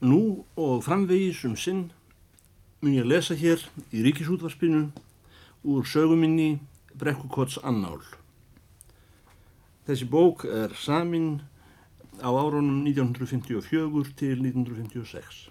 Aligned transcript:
Nú 0.00 0.44
og 0.56 0.82
framvegis 0.84 1.44
um 1.48 1.54
sinn 1.56 1.86
mun 2.82 2.92
ég 2.92 3.06
lesa 3.08 3.32
hér 3.32 3.62
í 3.96 4.02
ríkisútvarspinu 4.04 4.90
úr 5.64 5.86
söguminni 5.88 6.58
Brekkukots 6.96 7.56
annál. 7.64 8.02
Þessi 9.88 10.04
bók 10.04 10.44
er 10.44 10.74
samin 10.76 11.40
á 12.20 12.28
árunum 12.28 12.84
1954 12.84 14.12
til 14.20 14.44
1956. 14.44 15.48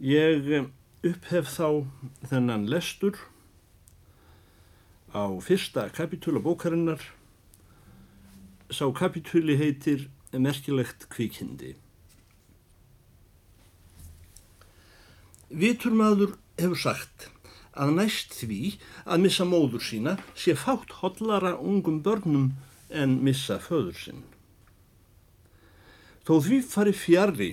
Ég 0.00 0.48
upphef 1.04 1.52
þá 1.52 1.84
þennan 2.24 2.64
lestur 2.72 3.20
á 5.12 5.28
fyrsta 5.44 5.90
kapitúla 5.92 6.40
bókarinnar. 6.40 7.04
Sá 8.72 8.88
kapitúli 8.96 9.60
heitir 9.60 10.08
Merkilegt 10.32 11.08
kvikindi. 11.12 11.76
Viturmaður 15.50 16.36
hefur 16.60 16.78
sagt 16.78 17.28
að 17.74 17.94
næst 17.96 18.34
því 18.38 18.76
að 19.04 19.22
missa 19.24 19.46
móður 19.46 19.82
sína 19.82 20.16
sé 20.38 20.54
fátt 20.58 20.92
hodlara 21.00 21.56
ungum 21.58 22.00
börnum 22.04 22.52
en 22.90 23.18
missa 23.24 23.58
föður 23.62 23.98
sinn. 23.98 24.22
Þó 26.26 26.34
því 26.44 26.60
fari 26.70 26.94
fjari 26.94 27.50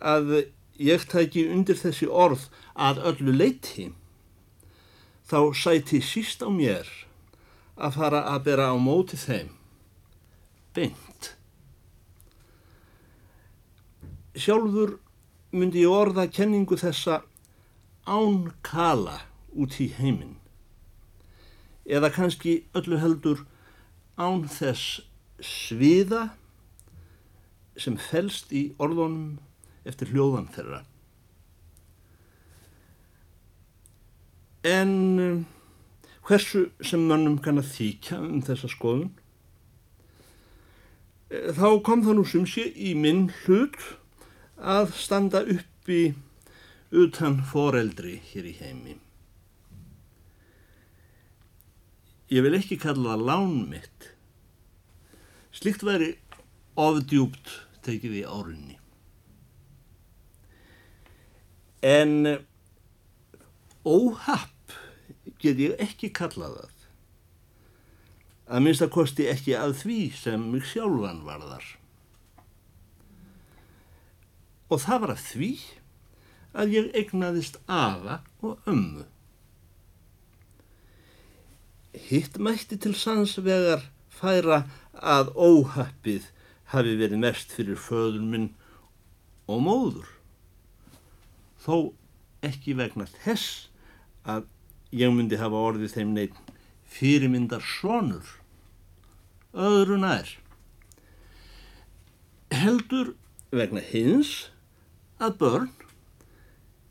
að 0.00 0.50
ég 0.82 1.06
tæki 1.08 1.46
undir 1.52 1.78
þessi 1.78 2.08
orð 2.10 2.48
að 2.74 3.02
öllu 3.12 3.34
leiti, 3.36 3.92
þá 5.26 5.54
sæti 5.54 6.02
síst 6.02 6.42
á 6.42 6.50
mér 6.50 6.88
að 7.76 7.98
fara 8.00 8.22
að 8.32 8.44
bera 8.48 8.70
á 8.72 8.76
móti 8.80 9.18
þeim. 9.20 9.50
Beint. 10.74 11.32
Sjálfur 14.36 14.98
myndi 15.56 15.84
ég 15.84 15.92
orða 15.92 16.26
kenningu 16.30 16.78
þessa 16.80 17.22
án 18.06 18.52
kala 18.66 19.20
út 19.56 19.80
í 19.82 19.88
heiminn 19.96 20.36
eða 21.86 22.10
kannski 22.14 22.58
öllu 22.76 22.98
heldur 22.98 23.44
án 24.18 24.46
þess 24.50 25.00
sviða 25.42 26.30
sem 27.78 27.98
felst 28.00 28.52
í 28.56 28.70
orðunum 28.80 29.36
eftir 29.86 30.10
hljóðan 30.10 30.48
þeirra. 30.54 30.80
En 34.66 34.94
um, 35.22 35.44
hversu 36.26 36.64
sem 36.82 37.04
mannum 37.06 37.36
kann 37.42 37.60
að 37.60 37.70
þýkja 37.76 38.18
um 38.18 38.40
þessa 38.42 38.70
skoðun, 38.72 39.12
eh, 41.30 41.52
þá 41.54 41.68
kom 41.86 42.02
það 42.02 42.18
nú 42.18 42.24
sem 42.26 42.48
sé 42.50 42.66
í 42.74 42.96
minn 42.98 43.28
hlut 43.44 43.78
að 44.56 44.94
standa 44.96 45.42
uppi 45.44 46.14
utan 46.90 47.42
foreldri 47.44 48.16
hér 48.32 48.48
í 48.48 48.54
heimi. 48.60 48.96
Ég 52.32 52.42
vil 52.42 52.56
ekki 52.58 52.78
kalla 52.82 53.14
það 53.14 53.26
lán 53.28 53.56
mitt. 53.70 54.10
Slikt 55.54 55.84
væri 55.86 56.16
ofdjúpt 56.76 57.52
tekið 57.86 58.16
í 58.18 58.24
árunni. 58.26 58.78
En 61.86 62.42
óhapp 63.86 64.74
get 65.38 65.60
ég 65.62 65.76
ekki 65.78 66.10
kalla 66.10 66.50
það. 66.56 66.72
Að 68.46 68.62
minnst 68.62 68.82
að 68.82 68.94
kosti 68.94 69.26
ekki 69.30 69.54
að 69.58 69.76
því 69.82 70.00
sem 70.18 70.42
mig 70.50 70.66
sjálfan 70.66 71.22
varðar 71.26 71.66
og 74.70 74.82
það 74.82 75.02
var 75.02 75.12
að 75.14 75.26
því 75.30 75.50
að 76.56 76.72
ég 76.74 76.88
egnaðist 76.96 77.58
afa 77.68 78.20
og 78.44 78.70
ömmu. 78.70 79.04
Hitt 82.06 82.38
mætti 82.42 82.78
til 82.80 82.94
sannsvegar 82.96 83.86
færa 84.12 84.64
að 84.96 85.32
óhappið 85.36 86.30
hafi 86.72 86.96
verið 86.98 87.22
mest 87.22 87.52
fyrir 87.54 87.78
föður 87.80 88.24
minn 88.24 88.48
og 89.46 89.62
móður. 89.62 90.08
Þó 91.62 91.92
ekki 92.46 92.76
vegna 92.78 93.06
þess 93.24 93.68
að 94.26 94.46
ég 94.96 95.12
myndi 95.12 95.38
hafa 95.40 95.62
orðið 95.70 95.94
þeim 95.96 96.16
neitt 96.16 96.52
fyrirmyndar 96.96 97.64
sonur. 97.64 98.26
Öðru 99.56 99.98
nær. 100.00 100.28
Heldur 102.52 103.14
vegna 103.54 103.82
hins 103.82 104.50
að 105.22 105.38
börn 105.40 105.70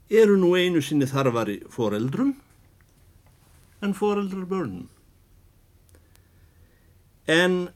eru 0.09 0.37
nú 0.39 0.53
einu 0.57 0.81
sinni 0.81 1.07
þarfari 1.09 1.59
foreldrum 1.73 2.33
en 3.85 3.93
foreldrar 3.93 4.45
börnum. 4.49 4.89
En 7.27 7.69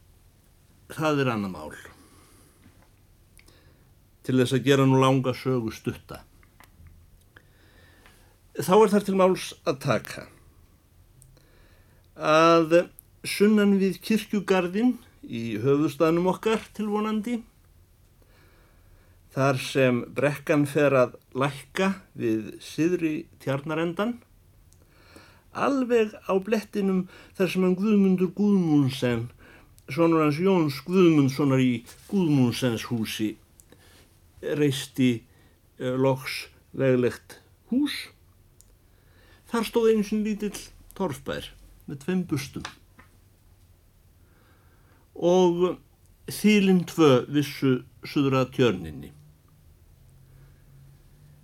það 0.94 1.24
er 1.24 1.32
annar 1.34 1.54
mál. 1.54 1.76
Til 4.26 4.38
þess 4.38 4.58
að 4.58 4.66
gera 4.66 4.86
nú 4.86 5.00
langa 5.02 5.34
sögu 5.34 5.74
stutta. 5.74 6.24
Þá 8.60 8.74
er 8.76 8.92
þar 8.94 9.06
til 9.08 9.18
máls 9.18 9.52
að 9.70 9.80
taka 9.86 10.28
að 12.20 12.74
sunnan 13.24 13.78
við 13.80 14.02
kirkjugarðin 14.04 14.98
í 15.24 15.56
höfustafnum 15.64 16.28
okkar 16.34 16.66
tilvonandi 16.76 17.38
þar 19.34 19.60
sem 19.62 20.02
brekkan 20.16 20.66
fer 20.70 20.96
að 20.98 21.18
lækka 21.38 21.92
við 22.18 22.56
siðri 22.64 23.14
tjarnarendan, 23.44 24.18
alveg 25.54 26.16
á 26.26 26.34
blettinum 26.42 27.08
þar 27.38 27.52
sem 27.54 27.66
hann 27.66 27.78
Guðmundur 27.78 28.32
Guðmundsen, 28.38 29.28
svonur 29.90 30.26
hans 30.26 30.42
Jóns 30.42 30.80
Guðmundssonar 30.86 31.62
í 31.62 31.84
Guðmundsens 32.10 32.88
húsi, 32.90 33.36
reisti 34.42 35.12
uh, 35.80 35.96
loks 35.98 36.48
veglegt 36.72 37.40
hús. 37.74 38.08
Þar 39.50 39.66
stóð 39.66 39.94
eins 39.94 40.12
og 40.14 40.26
lítill 40.26 40.58
torfbær 40.98 41.50
með 41.90 42.04
tveim 42.04 42.26
bustum 42.30 42.68
og 45.20 45.80
þýlinn 46.32 46.86
tvö 46.88 47.26
vissu 47.28 47.80
suðra 48.08 48.46
tjörninni. 48.54 49.12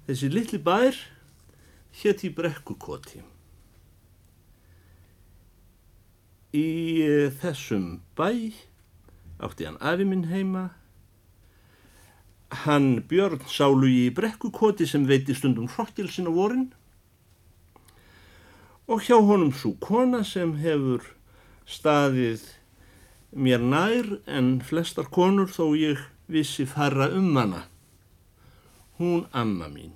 Þessi 0.06 0.30
litli 0.30 0.60
bær 0.62 0.98
hétt 2.02 2.22
í 2.28 2.30
brekkukoti. 2.38 3.24
Í 6.54 6.68
eh, 7.02 7.32
þessum 7.42 7.88
bæ 8.18 8.30
átti 9.42 9.66
hann 9.66 9.82
afi 9.82 10.06
minn 10.06 10.28
heima. 10.30 10.70
Hann 12.66 13.02
Björn 13.10 13.42
sálu 13.50 13.90
í 13.90 14.08
brekkukoti 14.14 14.86
sem 14.88 15.10
veiti 15.10 15.34
stundum 15.34 15.72
hrokkilsin 15.74 16.30
á 16.30 16.34
vorin 16.38 16.70
og 18.86 19.02
hjá 19.02 19.18
honum 19.18 19.50
svo 19.50 19.74
kona 19.82 20.22
sem 20.22 20.54
hefur 20.62 21.02
staðið 21.66 22.46
mér 23.34 23.64
nær 23.66 24.12
en 24.30 24.60
flestar 24.62 25.10
konur 25.10 25.50
þó 25.50 25.74
ég 25.74 26.06
vissi 26.30 26.70
fara 26.70 27.10
um 27.18 27.34
hana 27.34 27.66
hún 29.00 29.26
amma 29.32 29.68
mín. 29.72 29.94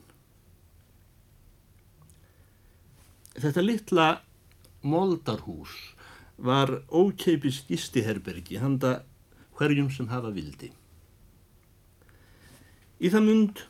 Þetta 3.40 3.64
litla 3.64 4.08
moldarhús 4.84 5.72
var 6.40 6.72
ókeipis 6.92 7.64
gistiherbergi 7.68 8.60
handa 8.60 9.04
hverjum 9.60 9.90
sem 9.92 10.08
hafa 10.12 10.32
vildi. 10.36 10.72
Í 13.00 13.12
það 13.12 13.28
mund 13.28 13.62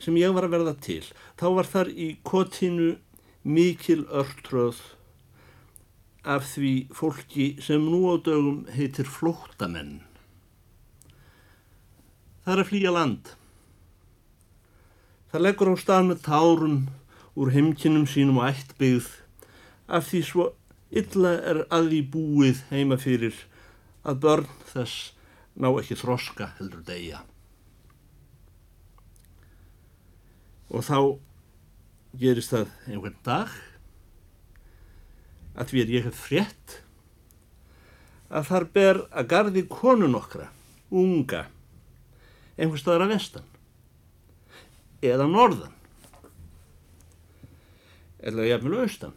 sem 0.00 0.16
ég 0.16 0.32
var 0.32 0.46
að 0.46 0.54
verða 0.56 0.74
til, 0.80 1.02
þá 1.36 1.46
var 1.56 1.68
þar 1.68 1.90
í 1.92 2.08
kotinu 2.24 2.94
mikil 3.44 4.06
örtröð 4.08 4.80
af 6.24 6.46
því 6.52 6.72
fólki 6.92 7.50
sem 7.64 7.84
nú 7.84 8.04
á 8.12 8.16
dögum 8.20 8.64
heitir 8.72 9.08
flóttamenn. 9.08 10.00
Það 12.44 12.54
er 12.54 12.62
að 12.64 12.68
flýja 12.72 12.92
land. 12.96 13.34
Það 15.30 15.44
leggur 15.44 15.68
á 15.70 15.76
stað 15.78 16.06
með 16.08 16.22
tárun 16.26 16.78
úr 17.38 17.52
heimkinnum 17.54 18.06
sínum 18.10 18.40
og 18.42 18.48
ættbyggð 18.50 19.10
af 19.86 20.08
því 20.08 20.22
svo 20.26 20.46
illa 20.90 21.36
er 21.46 21.60
að 21.70 21.90
því 21.92 22.00
búið 22.14 22.62
heima 22.72 22.98
fyrir 22.98 23.36
að 24.02 24.18
börn 24.24 24.48
þess 24.72 25.12
ná 25.54 25.68
ekki 25.70 25.98
þroska 26.00 26.48
heldur 26.58 26.82
degja. 26.88 27.20
Og 30.74 30.82
þá 30.86 30.98
gerist 32.18 32.50
það 32.50 32.74
einhvern 32.90 33.20
dag 33.26 33.54
að 35.54 35.70
því 35.70 35.84
er 35.84 35.94
ég 35.94 36.10
hef 36.10 36.24
frétt 36.26 36.76
að 38.30 38.50
þar 38.50 38.68
ber 38.74 39.02
að 39.10 39.30
gardi 39.30 39.64
konun 39.70 40.18
okkra, 40.18 40.50
unga, 40.90 41.44
einhver 42.58 42.82
staðar 42.82 43.06
að 43.06 43.14
vestan 43.14 43.49
eða 45.02 45.26
norðan 45.30 45.76
eða 48.20 48.46
jafnvel 48.50 48.82
austan. 48.82 49.14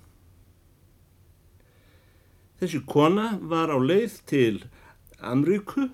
Þessi 2.61 2.79
kona 2.87 3.33
var 3.41 3.73
á 3.73 3.77
leið 3.81 4.15
til 4.29 4.63
Amríku 5.19 5.89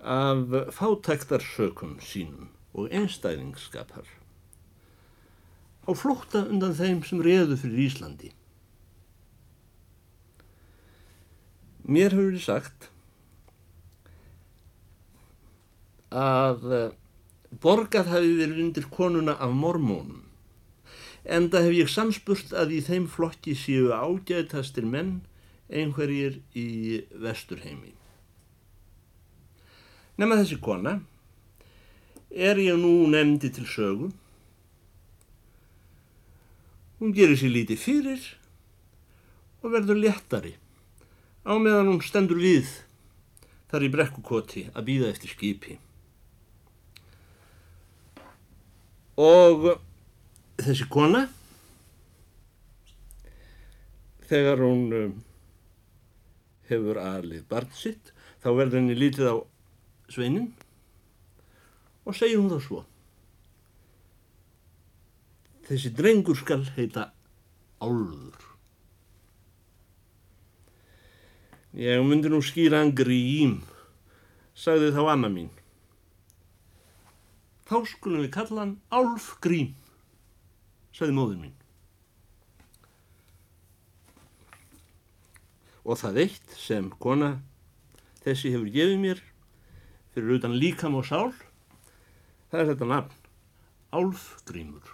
af 0.00 0.54
fátæktarsökum 0.76 1.98
sínum 2.04 2.52
og 2.72 2.92
einstæðingskapar 2.94 4.06
á 5.86 5.90
flótta 5.98 6.44
undan 6.46 6.76
þeim 6.78 7.02
sem 7.06 7.22
reðu 7.24 7.58
fyrir 7.58 7.82
Íslandi. 7.88 8.30
Mér 11.90 12.14
hefur 12.14 12.30
verið 12.30 12.44
sagt 12.46 12.90
að 16.14 16.66
borgað 17.50 18.12
hafi 18.14 18.34
verið 18.38 18.64
undir 18.64 18.90
konuna 18.94 19.34
af 19.42 19.54
mormónum 19.54 20.26
en 21.24 21.50
það 21.52 21.66
hef 21.66 21.76
ég 21.76 21.90
samspurt 21.90 22.52
að 22.56 22.76
í 22.78 22.80
þeim 22.84 23.06
flokki 23.10 23.54
séu 23.58 23.90
ágæðtastir 23.92 24.86
menn 24.88 25.20
einhverjir 25.70 26.40
í 26.56 27.02
vesturheimi. 27.20 27.92
Nefna 30.18 30.40
þessi 30.40 30.58
kona 30.60 30.98
er 32.30 32.60
ég 32.60 32.78
nú 32.80 33.06
nefndi 33.10 33.50
til 33.54 33.66
sögu. 33.68 34.10
Hún 37.00 37.14
gerir 37.16 37.38
sér 37.40 37.54
lítið 37.54 37.80
fyrir 37.80 38.26
og 39.62 39.72
verður 39.72 40.00
léttari 40.00 40.56
á 41.44 41.56
meðan 41.56 41.94
hún 41.94 42.02
stendur 42.04 42.40
við 42.40 42.68
þar 43.70 43.86
í 43.86 43.92
brekkukoti 43.92 44.66
að 44.74 44.86
býða 44.88 45.12
eftir 45.14 45.32
skipi. 45.32 45.78
Og 49.20 49.66
þessi 50.60 50.86
kona, 50.88 51.26
þegar 54.30 54.62
hún 54.64 54.94
um, 54.96 55.14
hefur 56.70 57.00
aðlið 57.02 57.44
barn 57.50 57.74
sitt, 57.76 58.14
þá 58.40 58.48
verður 58.54 58.78
henni 58.78 58.96
lítið 58.96 59.28
á 59.28 59.36
sveinin 60.10 60.48
og 62.06 62.16
segir 62.16 62.40
hún 62.40 62.48
þá 62.52 62.60
svo. 62.64 62.84
Þessi 65.68 65.92
drengur 65.94 66.38
skal 66.38 66.62
heita 66.78 67.10
Álður. 67.80 68.46
Ég 71.78 72.02
myndi 72.02 72.32
nú 72.32 72.40
skýra 72.42 72.80
hann 72.80 72.96
grím, 72.96 73.60
sagði 74.58 74.90
þá 74.96 75.04
amma 75.12 75.30
mín. 75.30 75.52
Þá 77.70 77.84
skulum 77.86 78.24
við 78.24 78.32
kalla 78.34 78.64
hann 78.64 78.70
Álf 78.90 79.36
Grím, 79.38 79.76
sagði 80.90 81.14
móður 81.14 81.36
mín. 81.38 81.52
Og 85.86 86.00
það 86.00 86.16
eitt 86.24 86.56
sem 86.58 86.88
kona 86.98 87.28
þessi 88.24 88.50
hefur 88.50 88.72
gefið 88.74 88.98
mér 89.04 89.20
fyrir 90.16 90.40
utan 90.40 90.56
líkam 90.58 90.96
og 90.98 91.06
sál, 91.06 91.30
það 92.50 92.62
er 92.64 92.68
þetta 92.72 92.88
nafn, 92.90 93.14
Álf 93.94 94.24
Grímur. 94.50 94.88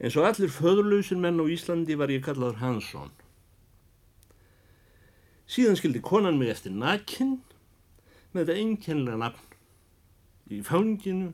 En 0.00 0.14
svo 0.14 0.24
allir 0.24 0.48
föðurlausir 0.54 1.20
menn 1.20 1.42
á 1.42 1.44
Íslandi 1.44 1.98
var 2.00 2.08
ég 2.08 2.24
kallaður 2.24 2.62
Hansson. 2.62 3.12
Síðan 5.44 5.76
skildi 5.76 6.00
konan 6.00 6.40
mig 6.40 6.54
eftir 6.54 6.72
nakinn 6.72 7.36
með 8.32 8.46
þetta 8.46 8.58
einkennlega 8.62 9.20
nafn 9.26 9.47
í 10.52 10.60
fanginu 10.64 11.30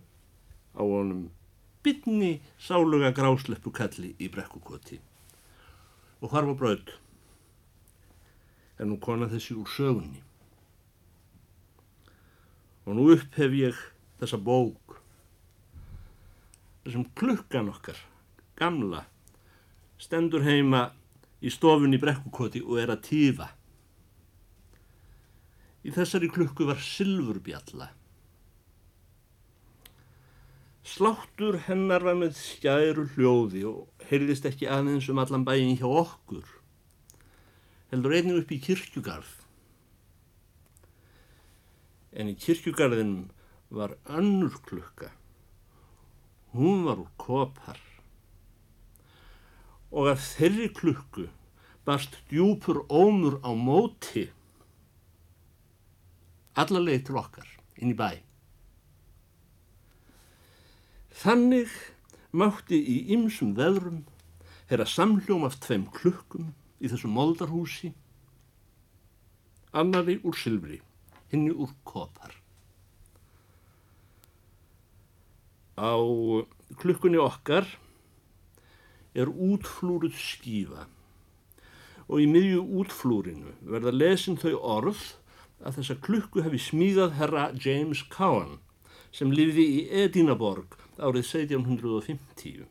á 0.75 0.83
honum 0.83 1.29
bytni 1.85 2.41
sáluga 2.59 3.13
grásleppu 3.15 3.73
kalli 3.75 4.15
í 4.19 4.29
brekkukoti. 4.33 4.99
Og 6.23 6.31
hvar 6.33 6.49
var 6.49 6.59
bröð 6.59 6.95
en 8.81 8.91
nú 8.91 8.99
konan 8.99 9.31
þessi 9.31 9.55
úr 9.55 9.71
sögunni? 9.71 10.23
Og 12.85 12.97
nú 12.97 13.09
upphef 13.15 13.55
ég 13.57 13.83
þessa 14.21 14.41
bók. 14.41 14.99
Þessum 16.85 17.07
klukkan 17.17 17.71
okkar 17.73 18.01
gamla 18.59 19.05
stendur 20.01 20.45
heima 20.45 20.89
í 21.45 21.53
stofun 21.53 21.95
í 21.95 22.01
brekkukoti 22.01 22.65
og 22.65 22.81
er 22.83 22.93
að 22.97 23.07
týfa 23.09 23.53
Í 25.85 25.93
þessari 25.93 26.31
klukku 26.33 26.65
var 26.65 26.81
sylfurbjalla. 26.81 27.91
Sláttur 30.85 31.57
hennar 31.65 32.05
var 32.05 32.19
með 32.21 32.35
skæru 32.37 33.07
hljóði 33.15 33.63
og 33.71 34.05
heyrðist 34.11 34.45
ekki 34.51 34.69
aðeins 34.69 35.09
um 35.09 35.21
allan 35.23 35.47
bæin 35.47 35.79
hjá 35.81 35.87
okkur. 35.89 36.45
Heldur 37.89 38.13
einnig 38.13 38.43
upp 38.43 38.53
í 38.53 38.61
kirkjugarð. 38.67 39.31
En 42.13 42.29
í 42.29 42.35
kirkjugarðinum 42.37 43.31
var 43.73 43.97
önnur 44.13 44.61
klukka. 44.69 45.09
Hún 46.53 46.85
var 46.85 47.01
úr 47.01 47.11
kopar. 47.17 47.81
Og 49.89 50.13
af 50.13 50.21
þeirri 50.35 50.69
klukku 50.75 51.31
barst 51.89 52.21
djúpur 52.29 52.85
ómur 52.93 53.41
á 53.41 53.51
móti 53.57 54.29
alla 56.55 56.81
leið 56.81 57.09
til 57.09 57.19
okkar 57.19 57.49
inn 57.81 57.93
í 57.93 57.99
bæ. 57.99 58.24
Þannig 61.15 61.71
mátti 62.35 62.79
í 62.79 62.97
ymsum 63.15 63.53
veðrum 63.55 64.03
herra 64.71 64.87
samljóm 64.89 65.45
af 65.47 65.61
tveim 65.63 65.87
klukkum 65.95 66.51
í 66.83 66.91
þessu 66.91 67.11
moldarhúsi, 67.11 67.93
annari 69.75 70.19
úr 70.27 70.37
sylfri, 70.39 70.81
hinni 71.31 71.55
úr 71.55 71.71
kopar. 71.87 72.35
Á 75.79 75.95
klukkunni 76.83 77.19
okkar 77.23 77.67
er 79.15 79.31
útflúruð 79.31 80.15
skífa 80.19 80.89
og 82.05 82.21
í 82.21 82.27
miðju 82.29 82.63
útflúrinu 82.83 83.55
verða 83.65 83.95
lesin 83.95 84.37
þau 84.39 84.55
orð 84.77 85.03
að 85.65 85.79
þessa 85.79 85.97
klukku 86.05 86.43
hefði 86.45 86.61
smíðað 86.61 87.15
herra 87.19 87.45
James 87.55 88.03
Cowan 88.13 88.59
sem 89.15 89.33
lifði 89.33 89.65
í 89.79 89.85
Edinaborg 90.05 90.77
árið 90.99 91.27
1750. 91.27 92.65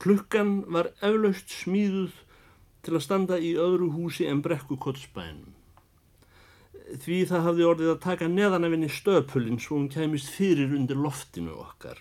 Klukkan 0.00 0.52
var 0.72 0.90
eflaust 1.04 1.52
smíðuð 1.52 2.14
til 2.86 2.96
að 2.96 3.04
standa 3.04 3.36
í 3.36 3.52
öðru 3.60 3.90
húsi 3.92 4.28
en 4.30 4.40
brekkukottsbænum. 4.44 5.52
Því 6.90 7.18
það 7.30 7.44
hafði 7.46 7.66
orðið 7.68 7.92
að 7.92 8.02
taka 8.06 8.28
neðan 8.30 8.66
af 8.66 8.74
henni 8.74 8.88
stöpulinn 8.90 9.60
svo 9.62 9.76
hún 9.78 9.90
kæmist 9.92 10.32
fyrir 10.34 10.72
undir 10.74 10.98
loftinu 10.98 11.54
okkar. 11.60 12.00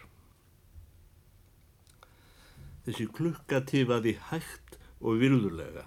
Þessi 2.88 3.06
klukka 3.14 3.62
tifaði 3.70 4.16
hægt 4.32 4.80
og 5.00 5.20
virðulega 5.22 5.86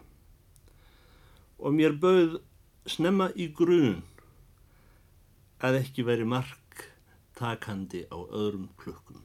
og 1.62 1.74
mér 1.76 1.94
bauð 2.02 2.40
snemma 2.90 3.28
í 3.38 3.48
grun 3.54 4.00
að 5.62 5.78
ekki 5.82 6.04
veri 6.06 6.26
mark 6.26 6.62
takandi 7.42 8.06
á 8.06 8.18
öðrum 8.18 8.68
klukkum. 8.78 9.22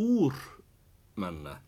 Úr 0.00 0.36
manna 1.20 1.58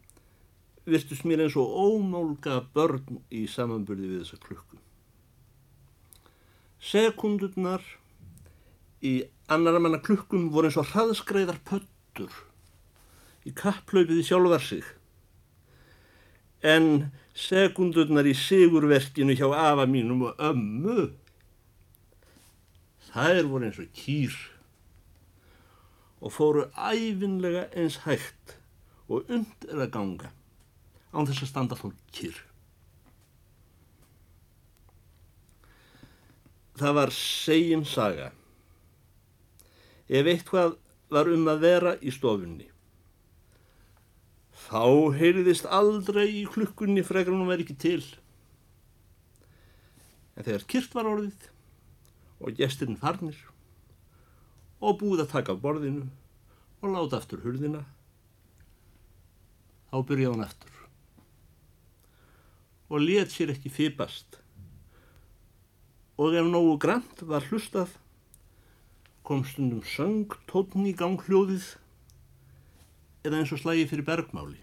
virtust 0.89 1.27
mér 1.29 1.45
eins 1.45 1.57
og 1.61 1.69
ómálga 1.69 2.63
börn 2.75 3.21
í 3.31 3.45
samanbyrði 3.51 4.09
við 4.09 4.23
þessa 4.25 4.41
klukku. 4.43 4.79
Sekundurnar 6.83 7.85
í 9.05 9.21
annara 9.53 9.83
manna 9.83 10.01
klukkum 10.03 10.49
voru 10.55 10.71
eins 10.71 10.81
og 10.81 10.91
hraðskreiðar 10.91 11.61
pöttur 11.69 12.35
í 13.47 13.53
kapplaupiði 13.59 14.25
sjálfar 14.27 14.65
sig 14.65 14.87
en 16.63 17.11
sekundurnar 17.35 18.27
í 18.31 18.35
sigurverkinu 18.39 19.35
hjá 19.39 19.49
afa 19.51 19.87
mínum 19.91 20.29
og 20.29 20.43
ömmu 20.51 21.11
þær 23.13 23.49
voru 23.51 23.69
eins 23.69 23.81
og 23.83 23.93
kýr 23.97 24.37
og 26.23 26.35
fóru 26.35 26.67
æfinlega 26.73 27.67
eins 27.77 28.01
hægt 28.07 28.57
og 29.09 29.29
und 29.29 29.69
er 29.69 29.85
að 29.85 29.93
ganga 29.99 30.33
án 31.13 31.29
þess 31.29 31.45
að 31.45 31.53
standa 31.53 31.79
þó 31.79 31.89
kýr 32.15 32.43
það 36.81 36.99
var 37.01 37.15
segin 37.17 37.87
saga 37.89 38.33
ef 40.09 40.27
eitthvað 40.27 40.79
var 41.13 41.29
um 41.29 41.51
að 41.53 41.67
vera 41.67 41.97
í 42.01 42.13
stofunni 42.15 42.73
Þá 44.73 45.13
heyrðist 45.19 45.67
aldrei 45.69 46.29
í 46.31 46.43
klukkunni 46.49 47.03
frekar 47.05 47.35
hún 47.35 47.49
verið 47.51 47.67
ekki 47.67 47.75
til. 47.83 48.05
En 50.33 50.47
þegar 50.47 50.65
kyrt 50.71 50.95
var 50.97 51.09
orðið 51.11 51.49
og 52.43 52.59
gestirinn 52.59 53.01
farnir 53.01 53.39
og 54.83 54.99
búið 55.01 55.25
að 55.25 55.33
taka 55.37 55.55
af 55.55 55.63
borðinu 55.63 56.09
og 56.83 56.91
láta 56.91 57.21
aftur 57.23 57.43
hurðina, 57.45 57.85
þá 59.91 59.97
byrjaði 60.09 60.35
hann 60.35 60.47
aftur 60.49 60.79
og 62.93 63.01
let 63.01 63.33
sér 63.33 63.55
ekki 63.55 63.73
fipast 63.73 64.43
og 66.21 66.35
ef 66.37 66.49
nógu 66.49 66.75
grænt 66.83 67.23
var 67.29 67.47
hlustað 67.49 67.95
kom 69.25 69.47
stundum 69.47 69.81
söng 69.87 70.35
tótn 70.51 70.85
í 70.91 70.93
ganghljóðið 70.99 71.71
eða 73.23 73.39
eins 73.39 73.53
og 73.55 73.63
slægi 73.63 73.87
fyrir 73.87 74.07
bergmáli. 74.07 74.59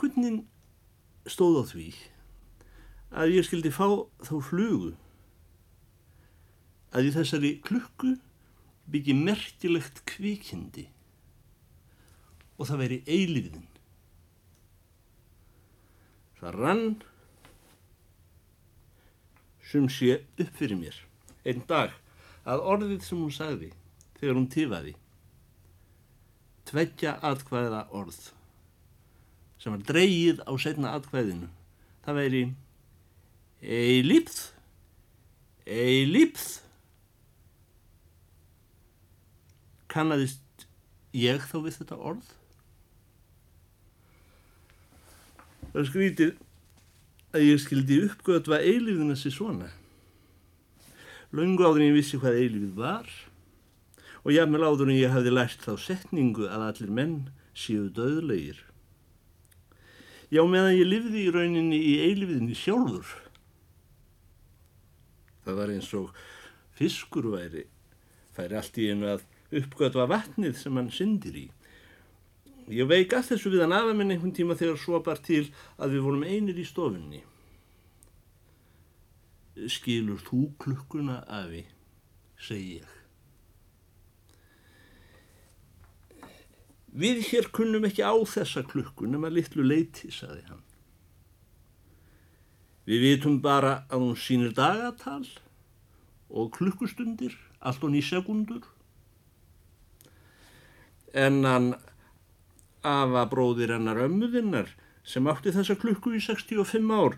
Hunnin 0.00 0.42
stóð 1.30 1.62
á 1.62 1.64
því 1.70 1.86
að 3.12 3.34
ég 3.38 3.46
skildi 3.46 3.72
fá 3.72 3.86
þá 4.24 4.34
flugu. 4.44 4.92
Að 6.92 7.08
í 7.08 7.14
þessari 7.16 7.52
klukku 7.64 8.14
byggi 8.88 9.16
merkilegt 9.16 10.02
kvikindi 10.08 10.86
og 12.58 12.68
það 12.68 12.80
veri 12.82 12.98
eilíðin. 13.06 13.66
Það 16.38 16.56
rann 16.56 16.86
sem 19.68 19.88
sé 19.92 20.22
upp 20.40 20.54
fyrir 20.56 20.78
mér 20.80 20.96
einn 21.48 21.60
dag 21.68 21.92
að 22.48 22.64
orðið 22.72 23.04
sem 23.04 23.20
hún 23.20 23.34
sagði 23.34 23.68
þegar 24.18 24.38
hún 24.38 24.48
tifaði. 24.52 24.94
Tveggja 26.68 27.16
atkvæða 27.24 27.84
orð 27.96 28.18
sem 29.58 29.74
var 29.74 29.84
dreyið 29.88 30.42
á 30.46 30.52
setna 30.60 30.94
atkvæðinu. 30.96 31.48
Það 32.04 32.18
veri 32.22 32.42
eilípð 33.62 34.38
eilípð 35.68 36.46
kannadist 39.88 40.66
ég 41.16 41.42
þá 41.48 41.56
við 41.64 41.78
þetta 41.80 41.98
orð? 42.10 42.28
Það 45.68 45.80
er 45.82 45.88
skrítið 45.90 46.36
að 47.34 47.44
ég 47.44 47.60
skildi 47.62 47.98
uppgötva 48.06 48.60
eilífðina 48.64 49.16
sér 49.18 49.34
svona. 49.34 49.72
Laungu 51.34 51.66
áður 51.66 51.82
en 51.82 51.90
ég 51.90 51.98
vissi 51.98 52.20
hvað 52.20 52.38
eilífð 52.40 52.78
var 52.78 53.10
og 54.24 54.32
jafnvel 54.32 54.64
áður 54.64 54.88
en 54.88 54.96
ég 55.00 55.12
hafði 55.12 55.34
lært 55.34 55.62
þá 55.64 55.74
setningu 55.80 56.48
að 56.48 56.64
allir 56.70 56.94
menn 56.94 57.18
séu 57.56 57.88
döðlegir 57.92 58.62
já 60.32 60.42
meðan 60.44 60.76
ég 60.76 60.88
livði 60.88 61.24
í 61.24 61.32
rauninni 61.32 61.78
í 61.80 61.94
eilífðinni 62.04 62.56
sjálfur 62.56 63.27
það 65.48 65.60
var 65.62 65.74
eins 65.74 65.90
og 65.96 66.14
fiskur 66.78 67.32
væri 67.32 67.64
færi 68.38 68.58
allt 68.58 68.78
í 68.78 68.90
einu 68.92 69.08
að 69.14 69.24
uppgötva 69.58 70.06
vatnið 70.10 70.58
sem 70.60 70.76
hann 70.78 70.92
syndir 70.94 71.38
í. 71.40 71.46
Ég 72.68 72.88
veik 72.88 73.14
að 73.16 73.30
þessu 73.32 73.52
við 73.54 73.64
að 73.64 73.72
nafa 73.72 73.94
minn 73.96 74.12
einhvern 74.12 74.34
tíma 74.36 74.56
þegar 74.58 74.78
svo 74.82 75.00
bar 75.04 75.22
til 75.24 75.46
að 75.80 75.96
við 75.96 76.04
vorum 76.04 76.26
einir 76.28 76.60
í 76.60 76.66
stofunni. 76.68 77.22
Skilur 79.72 80.20
þú 80.22 80.42
klukkuna, 80.60 81.22
afi, 81.26 81.64
segi 82.38 82.78
ég. 82.78 82.94
Við 86.98 87.24
hér 87.30 87.48
kunnum 87.54 87.88
ekki 87.88 88.04
á 88.04 88.14
þessa 88.28 88.62
klukku 88.68 89.08
nema 89.08 89.32
litlu 89.32 89.64
leiti, 89.64 90.12
saði 90.12 90.44
hann. 90.46 90.67
Við 92.88 93.04
vitum 93.04 93.36
bara 93.44 93.82
að 93.92 94.06
hún 94.06 94.16
sínir 94.16 94.54
dagatal 94.56 95.26
og 96.28 96.52
klukkustundir, 96.56 97.34
allt 97.60 97.84
og 97.84 97.92
ný 97.92 98.00
sekundur. 98.04 98.64
En 101.12 101.42
hann 101.44 101.74
afa 102.82 103.26
bróðir 103.28 103.74
hennar 103.74 104.00
ömmuðinnar 104.06 104.70
sem 105.08 105.26
átti 105.30 105.52
þessa 105.54 105.76
klukku 105.80 106.12
í 106.16 106.20
65 106.22 106.92
ár 106.92 107.16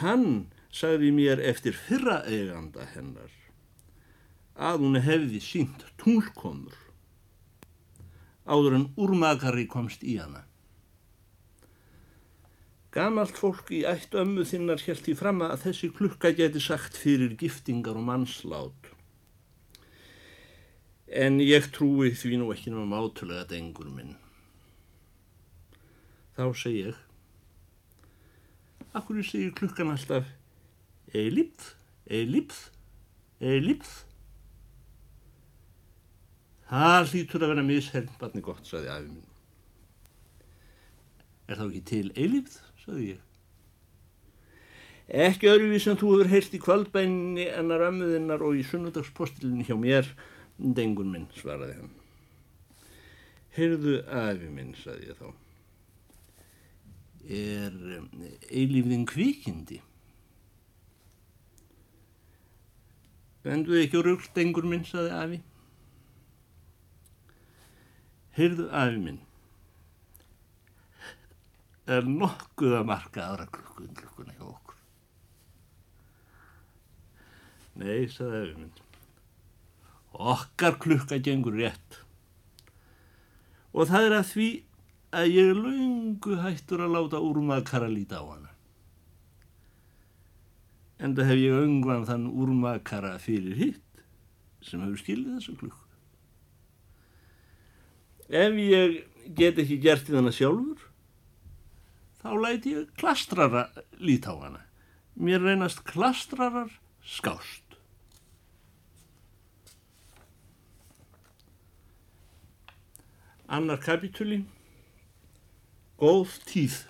hann 0.00 0.46
sagði 0.72 1.12
mér 1.14 1.42
eftir 1.52 1.76
fyrra 1.76 2.22
eiganda 2.26 2.86
hennar 2.94 3.32
að 4.56 4.82
hún 4.82 4.98
hefði 5.04 5.40
sínt 5.44 5.84
túlkomur 6.00 6.74
áður 8.46 8.80
en 8.80 8.88
úrmakari 8.96 9.66
komst 9.70 10.02
í 10.02 10.16
hana 10.18 10.45
Gamalt 12.96 13.36
fólk 13.36 13.70
í 13.76 13.84
ætt 13.84 14.16
ömmu 14.16 14.46
þinnar 14.48 14.80
held 14.86 15.08
í 15.12 15.16
fram 15.18 15.44
að 15.44 15.66
þessi 15.66 15.92
klukka 15.92 16.32
geti 16.36 16.62
sagt 16.64 16.96
fyrir 16.96 17.36
giftingar 17.36 17.98
og 18.00 18.06
mannslát 18.08 18.96
en 21.06 21.38
ég 21.40 21.68
trúi 21.70 22.10
því 22.18 22.40
nú 22.40 22.50
ekki 22.52 22.72
náma 22.72 22.86
mátulega 22.90 23.46
dengur 23.50 23.90
minn. 23.92 24.16
Þá 26.36 26.50
segi 26.58 26.82
ég, 26.88 26.98
akkur 28.92 29.22
segir 29.24 29.54
klukkan 29.56 29.94
alltaf 29.94 30.26
eilipð, 31.14 31.70
eilipð, 32.10 32.58
eilipð. 33.40 33.94
Það 36.66 37.12
hlýtur 37.12 37.46
að 37.46 37.52
vera 37.54 37.64
misherrn, 37.64 38.10
barni 38.20 38.42
gott, 38.42 38.66
saði 38.66 38.90
afi 38.90 39.12
minn. 39.12 39.32
Er 41.46 41.60
þá 41.60 41.68
ekki 41.68 41.82
til 41.86 42.06
eilipð, 42.18 42.58
saði 42.86 43.10
ég. 43.16 43.20
Ekki 45.26 45.50
öðruvís 45.50 45.84
en 45.90 45.98
þú 46.00 46.14
hefur 46.14 46.32
heyrst 46.32 46.56
í 46.56 46.62
kvöldbæninni 46.62 47.44
ennar 47.52 47.84
ömmuðinnar 47.90 48.42
og 48.42 48.56
í 48.58 48.64
sunnudagspostlinni 48.66 49.66
hjá 49.68 49.76
mér, 49.78 50.08
Dengur 50.56 51.04
minn, 51.04 51.26
svaraði 51.36 51.74
hann. 51.76 51.90
Heyrðu 53.56 53.98
afi 54.08 54.48
minn, 54.52 54.72
saði 54.80 55.10
ég 55.10 55.18
þá. 55.20 55.28
Er 57.36 57.76
eilífðin 58.48 59.04
kvikindi? 59.08 59.82
Venduði 63.44 63.84
ekki 63.84 64.00
á 64.00 64.06
rugl, 64.06 64.30
dengur 64.36 64.68
minn, 64.68 64.86
saði 64.88 65.12
afi. 65.18 65.40
Heyrðu 68.36 68.70
afi 68.72 69.02
minn. 69.02 69.20
Er 71.86 72.02
nokkuð 72.02 72.80
að 72.80 72.88
marka 72.88 73.28
aðra 73.28 73.46
klukkun 73.54 73.92
klukkuna 73.94 74.34
hjá 74.34 74.46
okkur? 74.48 74.78
Nei, 77.78 78.08
saði 78.10 78.40
afi 78.40 78.56
minn. 78.58 78.72
Okkar 80.16 80.78
klukka 80.82 81.20
gengur 81.22 81.54
rétt. 81.60 82.00
Og 83.76 83.86
það 83.90 84.08
er 84.08 84.16
að 84.16 84.28
því 84.32 84.48
að 85.16 85.30
ég 85.30 85.50
er 85.52 85.60
laungu 85.60 86.38
hættur 86.40 86.82
að 86.82 86.94
láta 86.96 87.22
úrmakara 87.22 87.88
líta 87.92 88.18
á 88.18 88.24
hana. 88.24 88.52
En 90.98 91.14
það 91.14 91.30
hef 91.30 91.42
ég 91.44 91.58
öngvan 91.60 92.06
þann 92.08 92.30
úrmakara 92.32 93.14
fyrir 93.22 93.58
hitt 93.60 94.04
sem 94.64 94.80
hefur 94.82 94.98
skilið 95.04 95.36
þessu 95.36 95.56
klukku. 95.60 95.84
Ef 98.26 98.56
ég 98.58 98.96
get 99.38 99.60
ekki 99.62 99.78
gert 99.84 100.08
í 100.08 100.16
þann 100.16 100.32
sjálfur, 100.34 100.85
þá 102.26 102.34
læti 102.42 102.74
ég 102.74 102.90
klastrara 102.98 103.68
líta 104.02 104.34
á 104.34 104.36
hana. 104.42 104.62
Mér 105.14 105.44
reynast 105.46 105.84
klastrarar 105.86 106.72
skást. 107.06 107.62
Annar 113.46 113.78
kapitúli 113.78 114.40
Góð 116.02 116.32
tíð 116.50 116.80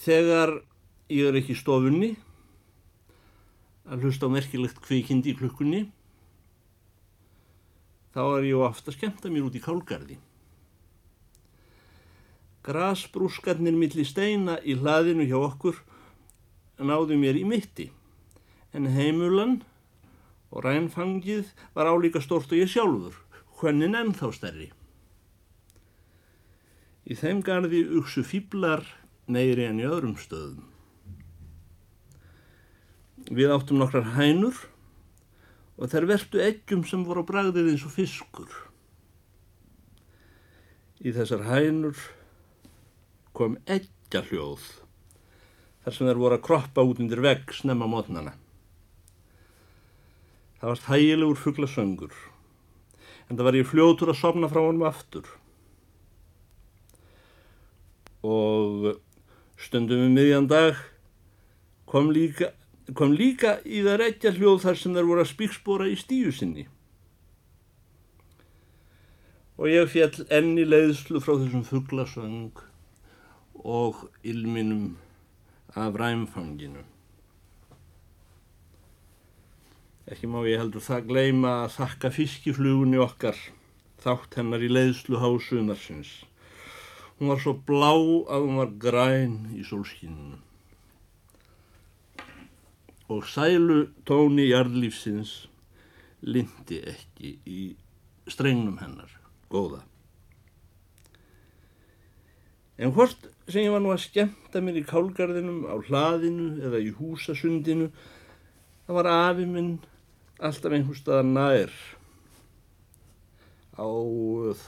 Þegar 0.00 0.52
ég 1.08 1.30
er 1.30 1.38
ekki 1.40 1.56
í 1.56 1.58
stofunni 1.58 2.10
að 3.88 4.04
hlusta 4.04 4.28
á 4.28 4.34
merkilegt 4.36 4.78
kvikindi 4.84 5.32
í 5.32 5.38
klukkunni 5.40 5.80
þá 8.14 8.22
er 8.38 8.48
ég 8.50 8.64
ofta 8.64 8.92
að 8.92 9.30
mér 9.30 9.46
út 9.46 9.56
í 9.56 9.62
kálgarði. 9.62 10.18
Grasbrúskarnir 12.66 13.72
millir 13.72 14.04
steina 14.04 14.58
í 14.60 14.76
hlaðinu 14.76 15.24
hjá 15.24 15.38
okkur 15.40 15.80
náðu 16.80 17.16
mér 17.16 17.38
í 17.40 17.44
mitti 17.44 17.90
en 18.76 18.86
heimulan 18.92 19.60
og 20.50 20.64
rænfangið 20.66 21.52
var 21.74 21.88
álíka 21.88 22.20
stort 22.20 22.52
og 22.52 22.58
ég 22.58 22.70
sjálfur, 22.70 23.14
hvennin 23.60 23.96
ennþá 23.96 24.30
stærri. 24.34 24.70
Í 27.06 27.16
þeim 27.18 27.40
gardi 27.46 27.82
uksu 27.98 28.22
fýblar 28.26 28.84
meiri 29.30 29.66
enn 29.66 29.80
í 29.82 29.86
öðrum 29.88 30.18
stöðum. 30.20 30.66
Við 33.30 33.52
áttum 33.54 33.80
nokkrar 33.80 34.14
hænur 34.16 34.58
og 35.80 35.88
þær 35.88 36.06
vertu 36.10 36.40
eggjum 36.44 36.84
sem 36.84 37.06
voru 37.08 37.24
á 37.24 37.30
bragðið 37.30 37.72
eins 37.72 37.86
og 37.88 37.94
fiskur. 37.94 38.50
í 41.00 41.12
þessar 41.16 41.46
hænur 41.48 41.96
kom 43.32 43.56
eggja 43.64 44.20
hljóð 44.28 44.66
þar 45.80 45.94
sem 45.96 46.08
þær 46.10 46.20
voru 46.20 46.36
að 46.36 46.44
kroppa 46.44 46.84
út 46.84 47.00
undir 47.00 47.22
vegg 47.24 47.54
snemma 47.56 47.88
mótnana. 47.88 48.34
Það 50.60 50.68
var 50.68 50.82
þægilegur 50.84 51.40
fugglasöngur 51.40 52.16
en 53.30 53.38
það 53.38 53.46
var 53.46 53.56
ég 53.56 53.70
fljótur 53.70 54.12
að 54.12 54.20
sopna 54.20 54.50
frá 54.52 54.60
honum 54.60 54.84
aftur 54.84 55.30
og 58.20 58.90
stundum 59.56 60.04
um 60.04 60.16
miðjan 60.18 60.50
dag 60.50 60.76
kom 61.88 62.10
líka, 62.12 62.52
kom 62.98 63.14
líka 63.16 63.58
í 63.64 63.82
þar 63.86 64.06
eggja 64.08 64.34
hljóð 64.36 64.62
þar 64.66 64.78
sem 64.82 64.94
þær 64.96 65.08
voru 65.10 65.24
að 65.24 65.32
spíkspora 65.32 65.88
í 65.90 65.96
stíu 66.00 66.32
sinni 66.34 66.66
og 69.60 69.68
ég 69.68 69.90
fjall 69.92 70.24
enni 70.32 70.64
leiðslu 70.64 71.20
frá 71.20 71.34
þessum 71.36 71.66
fugglasöng 71.68 72.62
og 73.60 74.06
ilminum 74.24 74.94
af 75.76 75.98
ræmfanginu. 76.00 76.80
Ekki 80.10 80.26
má 80.32 80.40
ég 80.48 80.62
heldur 80.62 80.82
það 80.82 81.10
gleima 81.12 81.52
að 81.66 81.74
þakka 81.76 82.12
fiskiflugunni 82.16 82.98
okkar 83.04 83.36
þátt 84.00 84.40
hennar 84.40 84.64
í 84.64 84.72
leiðslu 84.72 85.20
hásunarsins. 85.20 86.24
Hún 87.18 87.34
var 87.34 87.44
svo 87.44 87.52
blá 87.68 87.92
að 87.92 88.46
hún 88.46 88.62
var 88.62 88.72
græn 88.80 89.36
í 89.54 89.62
sólskínunum. 89.68 90.40
Og 93.10 93.26
sælu 93.26 93.88
tóni 94.06 94.46
jarðlífsins 94.52 95.48
lindi 96.22 96.78
ekki 96.92 97.36
í 97.48 97.62
strengnum 98.30 98.78
hennar, 98.78 99.10
góða. 99.50 99.82
En 102.80 102.94
hvort 102.96 103.26
sem 103.50 103.66
ég 103.66 103.74
var 103.74 103.82
nú 103.82 103.90
að 103.92 104.04
skemta 104.06 104.62
mér 104.62 104.78
í 104.80 104.86
kálgarðinum, 104.86 105.64
á 105.68 105.76
hlaðinu 105.88 106.52
eða 106.68 106.80
í 106.80 106.92
húsasundinu, 106.96 107.90
það 108.86 108.98
var 109.00 109.08
afi 109.10 109.46
minn 109.48 109.72
alltaf 110.40 110.72
einhver 110.72 110.96
staðar 110.96 111.26
nær 111.28 111.74
á 113.76 113.90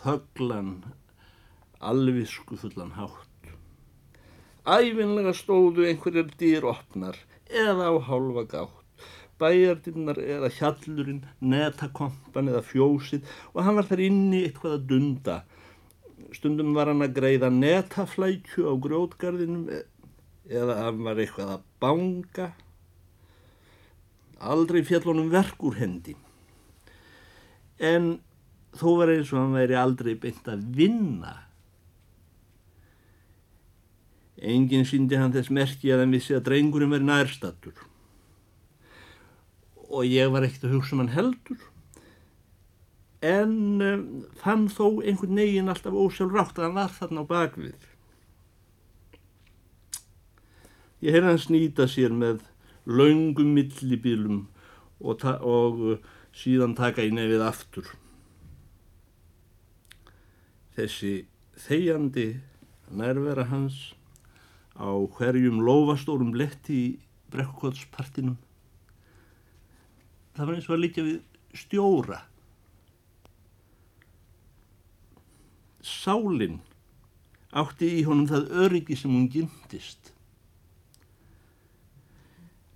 þöglan, 0.03 0.75
alvisku 1.81 2.59
fullan 2.61 2.97
hátt. 2.99 3.53
Æfinlega 4.63 5.33
stóðu 5.37 5.87
einhverjar 5.89 6.29
dýr 6.39 6.69
opnar 6.69 7.17
eða 7.53 7.93
á 7.93 7.95
hálfa 8.09 8.45
gátt, 8.51 9.07
bæjardinnar 9.41 10.19
eða 10.21 10.51
hjallurinn, 10.57 11.23
netakompan 11.41 12.51
eða 12.53 12.63
fjósið 12.67 13.29
og 13.53 13.63
hann 13.67 13.79
var 13.79 13.89
þar 13.91 14.05
inni 14.07 14.43
eitthvað 14.47 14.77
að 14.79 14.89
dunda. 14.93 15.37
Stundum 16.33 16.73
var 16.77 16.89
hann 16.89 17.05
að 17.05 17.17
greiða 17.19 17.53
netaflækju 17.53 18.65
á 18.69 18.75
grótgarðinum 18.81 19.69
e- 19.69 19.85
eða 20.49 20.79
hann 20.87 21.03
var 21.05 21.21
eitthvað 21.21 21.57
að 21.57 21.65
banga. 21.83 22.51
Aldrei 24.43 24.83
fjallunum 24.87 25.31
verkur 25.31 25.77
hendi. 25.79 26.17
En 27.79 28.19
þó 28.79 28.89
var 29.01 29.13
eins 29.13 29.33
og 29.33 29.43
hann 29.43 29.57
væri 29.59 29.77
aldrei 29.79 30.15
beint 30.19 30.49
að 30.49 30.65
vinna 30.77 31.37
enginn 34.41 34.87
síndi 34.89 35.19
hann 35.21 35.35
þess 35.35 35.53
merki 35.53 35.93
að 35.93 36.05
hann 36.05 36.15
vissi 36.17 36.37
að 36.37 36.47
drengurinn 36.49 36.95
veri 36.95 37.09
nærstatur 37.09 37.85
og 39.93 40.09
ég 40.09 40.33
var 40.33 40.47
ekkert 40.47 40.71
að 40.71 40.79
hugsa 40.79 40.97
um 40.97 41.05
hann 41.05 41.13
heldur 41.13 41.61
en 43.23 43.81
um, 43.81 44.07
fann 44.43 44.67
þó 44.73 44.99
einhvern 45.07 45.37
negin 45.39 45.71
alltaf 45.71 45.95
ósjálfrátt 45.95 46.59
að 46.59 46.67
hann 46.67 46.79
var 46.81 46.95
þarna 46.97 47.23
á 47.23 47.31
bakvið. 47.31 47.89
Ég 51.03 51.15
heyrði 51.15 51.31
hann 51.31 51.43
snýta 51.43 51.87
sér 51.91 52.15
með 52.15 52.43
laungum 52.87 53.55
millibilum 53.55 54.45
og, 54.99 55.23
og 55.23 55.83
uh, 55.95 56.01
síðan 56.35 56.75
taka 56.79 57.07
í 57.07 57.15
nefið 57.15 57.47
aftur. 57.47 57.93
Þessi 60.75 61.15
þegjandi 61.63 62.29
nærvera 62.91 63.47
hans 63.53 63.93
á 64.83 64.91
hverjum 65.17 65.63
lofastórum 65.63 66.35
letti 66.35 66.75
í 66.75 66.89
brekkokottspartinum. 67.33 68.37
Það 70.35 70.49
var 70.49 70.59
eins 70.59 70.69
og 70.69 70.77
að 70.77 70.83
líka 70.83 71.07
við 71.07 71.21
stjóra 71.55 72.23
sálinn 75.83 76.61
átti 77.53 77.89
í 77.99 78.03
honum 78.07 78.29
það 78.31 78.51
öryggi 78.65 78.97
sem 78.97 79.13
hún 79.13 79.29
gymtist. 79.31 80.13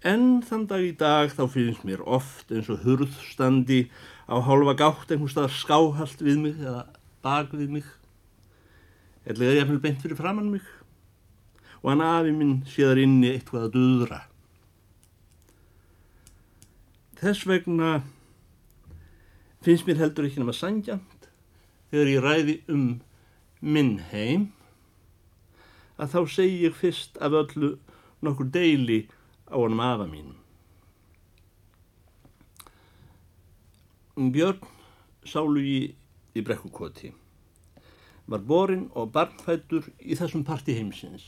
En 0.07 0.43
þann 0.47 0.67
dag 0.71 0.85
í 0.85 0.93
dag 0.99 1.33
þá 1.33 1.47
finnst 1.51 1.87
mér 1.87 2.03
oft 2.05 2.51
eins 2.53 2.69
og 2.71 2.83
hurðstandi 2.85 3.87
á 4.29 4.37
hálfa 4.45 4.77
gátt 4.79 5.15
einhvers 5.15 5.35
staðar 5.35 5.55
skáhalt 5.55 6.23
við 6.23 6.43
mig 6.43 6.59
eða 6.61 6.85
bak 7.25 7.55
við 7.57 7.79
mig. 7.79 7.87
Eða 9.27 9.55
ég 9.55 9.63
hef 9.63 9.73
vel 9.73 9.83
beint 9.83 10.03
fyrir 10.05 10.19
framann 10.19 10.53
mig 10.53 10.67
og 11.83 11.91
hann 11.93 12.05
afi 12.05 12.33
minn 12.35 12.61
séðar 12.71 13.01
inni 13.03 13.33
eitthvað 13.35 13.69
að 13.69 13.77
döðra. 13.77 14.21
Þess 17.17 17.47
vegna 17.49 17.91
finnst 19.65 19.87
mér 19.89 20.03
heldur 20.05 20.29
ekki 20.29 20.43
nema 20.43 20.55
sangjant 20.57 21.29
þegar 21.91 22.13
ég 22.13 22.25
ræði 22.25 22.57
um 22.73 22.87
minn 23.61 23.97
heim 24.13 24.51
að 25.97 26.13
þá 26.13 26.21
segi 26.37 26.65
ég 26.67 26.77
fyrst 26.77 27.17
af 27.25 27.37
öllu 27.41 27.77
nokkur 28.25 28.51
deili 28.53 29.07
á 29.49 29.57
honum 29.57 29.81
afa 29.81 30.07
mínum. 30.11 30.37
Björn 34.17 34.61
sálugi 35.29 35.95
í 36.37 36.43
brekkukoti 36.45 37.13
var 38.27 38.43
borin 38.43 38.87
og 38.95 39.13
barnfættur 39.15 39.87
í 40.01 40.17
þessum 40.19 40.45
parti 40.45 40.75
heimsins. 40.77 41.25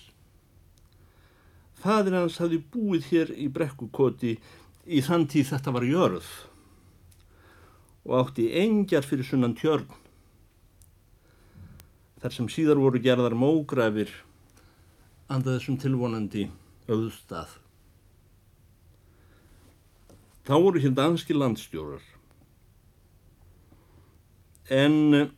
Fadir 1.78 2.16
hans 2.18 2.40
hafði 2.42 2.58
búið 2.72 3.10
hér 3.12 3.32
í 3.38 3.46
brekkukoti 3.54 4.34
í 4.88 5.02
þann 5.04 5.28
tíð 5.30 5.52
þetta 5.52 5.74
var 5.76 5.86
jörð 5.86 6.28
og 8.08 8.14
átti 8.22 8.48
engjar 8.58 9.06
fyrir 9.06 9.26
sunnan 9.28 9.54
tjörn 9.58 9.86
þar 12.18 12.34
sem 12.34 12.48
síðar 12.50 12.80
voru 12.82 13.00
gerðar 13.02 13.36
mógrafir 13.38 14.10
andað 15.28 15.58
þessum 15.58 15.76
tilvonandi 15.82 16.48
auðstað. 16.88 17.50
Þá 20.48 20.54
voru 20.56 20.80
hér 20.80 20.94
danski 20.96 21.36
landstjórar 21.36 22.02
en 24.72 25.28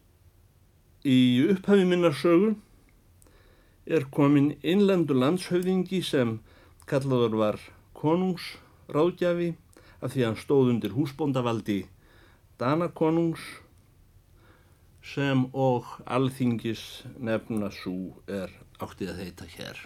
í 1.07 1.18
upphafi 1.50 1.87
minnarsögu 1.87 2.55
er 3.90 4.07
komin 4.14 4.53
innlendu 4.62 5.16
landshöfðingi 5.18 5.98
sem 6.07 6.37
kallaður 6.90 7.35
var 7.40 7.57
konungsráðgjafi 7.98 9.48
af 10.00 10.12
því 10.12 10.20
að 10.22 10.29
hann 10.29 10.38
stóð 10.38 10.70
undir 10.74 10.94
húsbóndavaldi 10.94 11.81
Danakonungs 12.61 13.42
sem 15.03 15.46
og 15.57 15.88
alþingis 16.05 16.83
nefna 17.18 17.70
svo 17.74 18.20
er 18.29 18.53
áttið 18.85 19.12
að 19.14 19.22
heita 19.24 19.48
hér. 19.57 19.79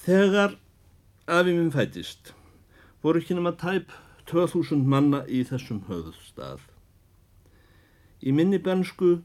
Þegar 0.00 0.54
afi 1.26 1.52
minn 1.56 1.72
fætist 1.74 2.32
voru 3.02 3.20
ekki 3.20 3.36
nema 3.36 3.52
tæp 3.58 3.92
2000 4.30 4.86
manna 4.86 5.24
í 5.26 5.42
þessum 5.44 5.82
höfðstað. 5.90 6.62
Í 8.22 8.32
minni 8.36 8.60
bensku 8.62 9.18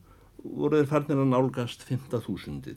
voru 0.45 0.81
þeir 0.81 0.91
farnir 0.91 1.21
að 1.23 1.31
nálgast 1.31 1.85
15.000. 1.89 2.75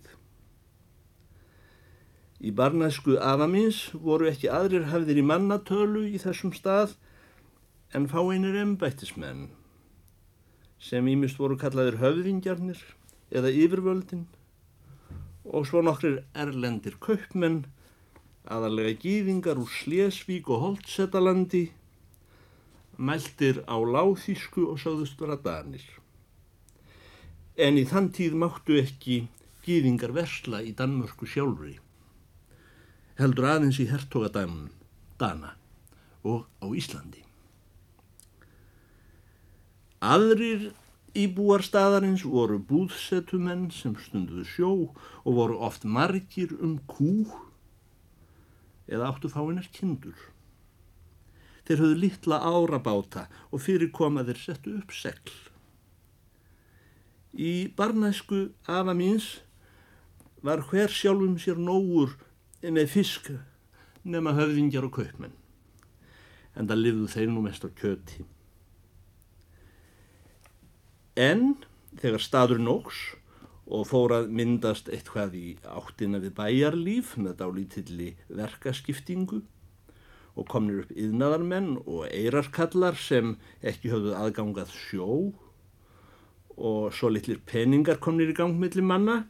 Í 2.38 2.54
barnæsku 2.54 3.18
afamins 3.18 3.88
voru 3.92 4.28
ekki 4.30 4.50
aðrir 4.54 4.88
hafðir 4.92 5.20
í 5.20 5.26
mannatölu 5.26 6.06
í 6.08 6.20
þessum 6.22 6.54
stað 6.54 6.94
en 7.94 8.06
fá 8.10 8.20
einir 8.22 8.56
embættismenn 8.62 9.48
sem 10.78 11.06
ímist 11.10 11.40
voru 11.42 11.56
kallaðir 11.58 11.98
höfðingjarnir 11.98 12.82
eða 13.34 13.50
yfirvöldin 13.50 14.28
og 15.48 15.66
svo 15.66 15.82
nokkrir 15.82 16.20
erlendir 16.36 16.98
kaupmenn, 17.02 17.64
aðalega 18.48 18.94
gýðingar 19.02 19.60
úr 19.60 19.70
Slesvík 19.72 20.48
og 20.52 20.62
Holtsetalandi, 20.64 21.68
mæltir 22.98 23.62
á 23.64 23.76
láþísku 23.76 24.68
og 24.68 24.80
sáðust 24.82 25.20
vera 25.20 25.38
danir. 25.40 25.84
En 27.58 27.74
í 27.74 27.82
þann 27.90 28.12
tíð 28.14 28.36
máttu 28.38 28.76
ekki 28.78 29.24
gýðingar 29.66 30.12
versla 30.14 30.60
í 30.62 30.70
Danmörku 30.78 31.26
sjálfri, 31.26 31.74
heldur 33.18 33.48
aðeins 33.50 33.80
í 33.82 33.88
hertogadæmunum, 33.90 34.70
Dana 35.18 35.56
og 36.22 36.46
á 36.62 36.66
Íslandi. 36.70 37.24
Aðrir 39.98 40.70
Íbúar 41.18 41.64
staðarins 41.66 42.22
voru 42.22 42.60
búðsetumenn 42.62 43.70
sem 43.74 43.96
stunduðu 43.98 44.44
sjó 44.46 44.70
og 45.24 45.30
voru 45.40 45.56
oft 45.66 45.82
margir 45.82 46.52
um 46.62 46.76
kú 46.86 47.24
eða 48.86 49.08
áttu 49.10 49.30
fáinnar 49.32 49.66
kindur. 49.74 50.14
Þeir 51.66 51.82
höfðu 51.82 52.00
litla 52.04 52.38
árabáta 52.44 53.26
og 53.50 53.64
fyrir 53.66 53.90
komaðir 53.90 54.38
settu 54.38 54.76
upp 54.78 54.94
segl. 54.94 55.47
Í 57.36 57.68
barnæsku 57.76 58.48
afa 58.64 58.94
míns 58.96 59.40
var 60.42 60.62
hver 60.70 60.88
sjálfum 60.92 61.36
sér 61.40 61.58
nógur 61.60 62.14
með 62.62 62.88
fisk 62.94 63.30
nema 64.04 64.32
höfðingjar 64.36 64.88
og 64.88 64.94
kaupmenn. 64.96 65.34
En 66.56 66.66
það 66.66 66.82
lifðu 66.84 67.08
þeir 67.12 67.30
nú 67.32 67.44
mest 67.44 67.66
á 67.66 67.70
kjöti. 67.70 68.24
En 71.18 71.58
þegar 71.98 72.22
staður 72.22 72.62
nógs 72.62 72.98
og 73.68 73.84
fór 73.90 74.14
að 74.16 74.30
myndast 74.32 74.88
eitthvað 74.88 75.34
í 75.36 75.46
áttina 75.68 76.20
við 76.22 76.34
bæjarlíf 76.38 77.16
með 77.20 77.40
dálítilli 77.42 78.12
verkaskiptingu 78.30 79.42
og 80.38 80.46
komnir 80.48 80.84
upp 80.84 80.94
yðnaðarmenn 80.94 81.74
og 81.82 82.06
eirarkallar 82.08 82.96
sem 82.96 83.34
ekki 83.60 83.90
höfðu 83.92 84.14
aðgangað 84.16 84.72
sjó 84.72 85.08
og 86.58 86.92
svo 86.94 87.10
litlir 87.14 87.40
peningar 87.46 88.00
komnir 88.02 88.32
í 88.32 88.36
gangmiðli 88.36 88.82
manna 88.84 89.22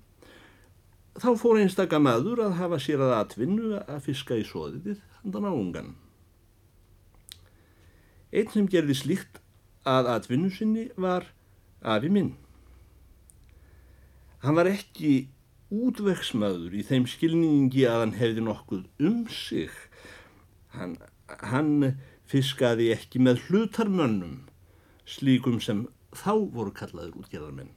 þá 1.18 1.32
fór 1.38 1.60
einstaka 1.60 2.00
maður 2.00 2.44
að 2.46 2.58
hafa 2.60 2.78
sér 2.82 3.02
að 3.04 3.14
atvinnu 3.18 3.78
að 3.80 4.04
fiska 4.06 4.38
í 4.38 4.44
soðið 4.46 5.00
handan 5.20 5.48
á 5.48 5.52
ungan. 5.52 5.94
Einn 8.32 8.52
sem 8.52 8.68
gerði 8.70 8.96
slíkt 8.96 9.40
að 9.88 10.10
atvinnu 10.14 10.50
sinni 10.52 10.88
var 10.96 11.26
afi 11.82 12.10
minn. 12.12 12.34
Hann 14.44 14.58
var 14.58 14.70
ekki 14.70 15.28
útvegsmaður 15.74 16.76
í 16.78 16.84
þeim 16.86 17.08
skilningi 17.10 17.84
að 17.88 18.04
hann 18.04 18.16
hefði 18.20 18.44
nokkuð 18.44 18.84
um 19.08 19.24
sig. 19.32 19.72
Hann, 20.76 20.96
hann 21.50 21.98
fiskaði 22.28 22.92
ekki 22.94 23.20
með 23.24 23.42
hlutarmönnum, 23.48 24.44
slíkum 25.08 25.58
sem 25.64 25.86
þá 26.18 26.32
voru 26.54 26.72
kallaður 26.74 27.18
útgerðarmenn. 27.22 27.74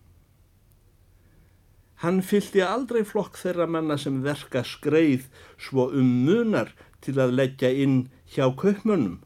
Hann 2.01 2.23
fylgdi 2.25 2.63
aldrei 2.65 3.03
flokk 3.05 3.37
þeirra 3.37 3.67
manna 3.69 3.97
sem 4.01 4.23
verka 4.25 4.63
skreið 4.65 5.27
svo 5.61 5.91
um 5.93 6.07
munar 6.25 6.71
til 7.05 7.19
að 7.21 7.35
leggja 7.37 7.69
inn 7.83 8.07
hjá 8.33 8.47
kaupmönnum 8.57 9.19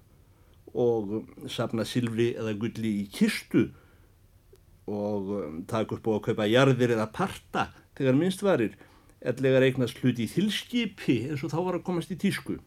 og 0.75 1.47
safna 1.47 1.86
silfri 1.88 2.34
eða 2.36 2.56
gulli 2.60 2.91
í 3.06 3.06
kistu 3.12 3.69
og 4.91 5.32
taka 5.71 5.95
upp 5.95 6.10
og 6.12 6.19
að 6.19 6.25
kaupa 6.28 6.49
jarðir 6.51 6.93
eða 6.97 7.08
parta 7.15 7.69
þegar 7.97 8.19
minnst 8.19 8.43
varir 8.43 8.75
ellegar 9.25 9.65
eignast 9.65 10.01
hluti 10.04 10.28
í 10.28 10.32
þilskipi 10.32 11.17
eins 11.30 11.43
og 11.45 11.54
þá 11.54 11.60
var 11.63 11.80
að 11.80 11.86
komast 11.88 12.12
í 12.13 12.19
tísku. 12.19 12.60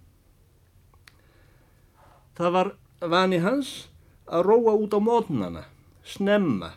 Það 2.38 2.54
var 2.54 2.72
vani 3.12 3.42
hans 3.42 3.90
að 4.26 4.46
róa 4.48 4.74
út 4.78 4.94
á 4.94 5.00
mótnana, 5.02 5.64
snemma, 6.08 6.72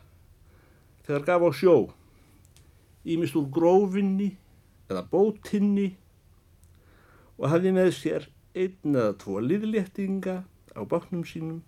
þegar 1.07 1.27
gaf 1.27 1.47
á 1.47 1.51
sjó 1.55 1.75
ímist 3.07 3.37
úr 3.39 3.49
grófinni 3.53 4.29
eða 4.91 5.03
bótinni 5.09 5.89
og 7.39 7.49
hafði 7.49 7.73
með 7.73 7.91
sér 7.97 8.27
einn 8.53 8.95
eða 8.95 9.15
tvo 9.21 9.39
liðléttinga 9.41 10.41
á 10.77 10.81
báknum 10.85 11.23
sínum 11.25 11.61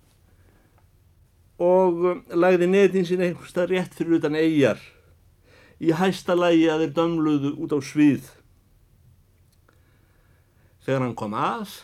og 1.64 2.04
um, 2.12 2.22
lagði 2.34 2.68
netin 2.70 3.08
sín 3.08 3.24
einhversta 3.24 3.66
rétt 3.70 3.96
fyrir 3.96 4.20
utan 4.20 4.38
eigjar 4.38 4.82
í 5.84 5.94
hæsta 5.96 6.36
lægi 6.38 6.70
að 6.72 6.86
þeir 6.86 6.94
dömluðu 6.98 7.52
út 7.60 7.74
á 7.76 7.80
svið. 7.84 8.28
Þegar 10.84 11.04
hann 11.06 11.18
kom 11.20 11.36
að 11.36 11.80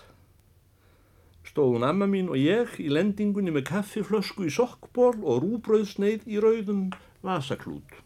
stóðun 1.49 1.87
amma 1.87 2.05
mín 2.09 2.29
og 2.29 2.37
ég 2.37 2.75
í 2.81 2.89
lendingunni 2.93 3.53
með 3.55 3.65
kaffiflösku 3.71 4.45
í 4.45 4.53
sokkból 4.53 5.15
og 5.23 5.41
rúbröðsneið 5.43 6.27
í 6.29 6.37
rauðum 6.43 6.89
vasaklút. 7.25 7.97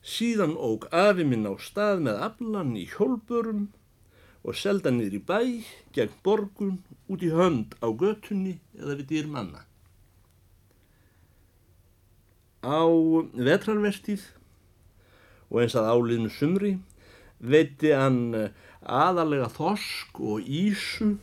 Síðan 0.00 0.56
óg 0.56 0.86
afi 0.96 1.24
minn 1.28 1.48
á 1.48 1.54
stað 1.60 2.04
með 2.04 2.20
aflan 2.26 2.74
í 2.76 2.86
hjólbörum 2.92 3.68
og 4.40 4.56
selda 4.56 4.92
niður 4.92 5.18
í 5.18 5.22
bæ, 5.28 5.40
gegn 5.96 6.14
borgun, 6.24 6.78
út 7.12 7.24
í 7.24 7.32
hönd 7.32 7.76
á 7.84 7.88
götunni 7.92 8.56
eða 8.78 8.96
við 9.00 9.08
dýr 9.12 9.28
manna. 9.32 9.64
Á 12.64 12.84
vetrarvertíð 13.36 14.24
og 15.48 15.62
eins 15.62 15.76
að 15.76 15.92
áliðnu 15.92 16.32
sumri 16.32 16.74
veitti 17.40 17.92
hann 17.96 18.34
aðalega 18.80 19.48
þosk 19.56 20.20
og 20.20 20.44
ísu 20.44 21.14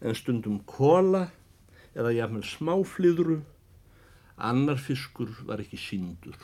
en 0.00 0.16
stundum 0.16 0.60
kola 0.68 1.26
eða 1.96 2.12
jafnvel 2.12 2.44
smáflýðru, 2.44 3.38
annar 4.36 4.80
fiskur 4.80 5.32
var 5.48 5.62
ekki 5.64 5.78
síndur. 5.80 6.36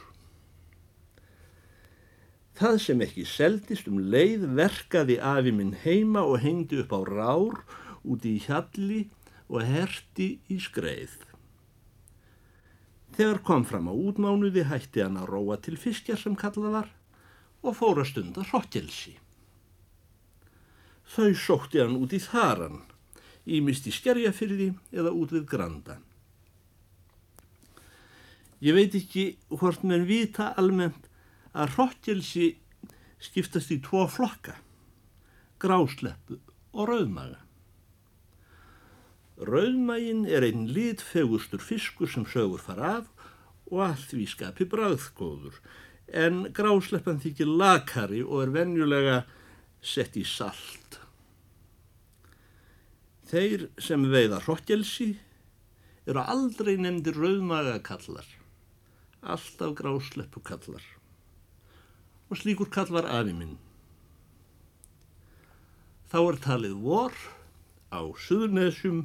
Það 2.57 2.79
sem 2.85 3.03
ekki 3.05 3.25
seldist 3.29 3.89
um 3.89 3.99
leið 4.13 4.47
verkaði 4.57 5.19
afi 5.21 5.53
minn 5.57 5.75
heima 5.85 6.25
og 6.25 6.41
hengdi 6.45 6.81
upp 6.83 6.93
á 6.97 7.01
rár 7.09 7.61
úti 8.05 8.37
í 8.37 8.43
hjalli 8.45 9.05
og 9.49 9.65
herti 9.69 10.35
í 10.53 10.59
skreið. 10.61 11.19
Þegar 13.13 13.43
kom 13.45 13.65
fram 13.69 13.91
á 13.93 13.95
útmánuði 13.95 14.65
hætti 14.69 15.05
hann 15.05 15.19
að 15.21 15.33
róa 15.35 15.59
til 15.61 15.77
fiskjar 15.81 16.21
sem 16.21 16.37
kallað 16.39 16.77
var 16.79 16.93
og 17.62 17.77
fóra 17.79 18.05
stundar 18.07 18.48
hrottjelsi. 18.51 19.14
Þau 21.12 21.33
sótti 21.37 21.83
hann 21.83 21.98
út 21.98 22.14
í 22.16 22.20
þaran, 22.22 22.81
ímist 23.46 23.87
í 23.90 23.92
skerjafyrði 23.94 24.72
eða 24.94 25.12
út 25.14 25.35
við 25.35 25.46
granda. 25.51 25.98
Ég 28.62 28.77
veit 28.79 28.94
ekki 28.94 29.25
hvort 29.51 29.83
menn 29.83 30.07
vita 30.07 30.53
almennt 30.59 31.09
að 31.53 31.75
hrottjelsi 31.77 32.53
skiptast 33.22 33.72
í 33.75 33.81
tvo 33.83 34.07
flokka, 34.11 34.55
grásleppu 35.62 36.38
og 36.72 36.88
rauðmaga. 36.88 37.40
Rauðmagin 39.42 40.27
er 40.31 40.46
einn 40.46 40.68
litfegustur 40.70 41.62
fiskur 41.62 42.11
sem 42.11 42.27
sögur 42.29 42.62
fara 42.62 42.98
af 43.01 43.29
og 43.72 43.81
allt 43.88 44.12
því 44.12 44.27
skapi 44.31 44.66
bræðgóður, 44.70 45.57
en 46.09 46.47
grásleppan 46.55 47.21
þykir 47.23 47.49
lakari 47.49 48.23
og 48.23 48.43
er 48.45 48.55
venjulega 48.57 49.19
sett 49.83 50.17
í 50.19 50.25
salt. 50.27 50.99
Þeir 53.33 53.69
sem 53.81 54.03
veiða 54.12 54.43
hrottjelsi 54.45 55.12
eru 56.07 56.25
aldrei 56.25 56.75
nefndir 56.77 57.17
rauðmagakallar, 57.17 58.27
alltaf 59.23 59.77
grásleppukallar 59.79 60.85
og 62.33 62.38
slíkur 62.41 62.71
kall 62.73 62.88
var 62.93 63.07
afi 63.12 63.35
minn. 63.37 63.57
Þá 66.09 66.19
er 66.21 66.38
talið 66.45 66.77
vor 66.81 67.17
á 67.93 68.01
Suðurnesjum 68.25 69.05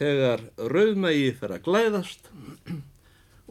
þegar 0.00 0.46
rauðmægi 0.56 1.32
fer 1.40 1.56
að 1.56 1.64
glæðast 1.68 2.28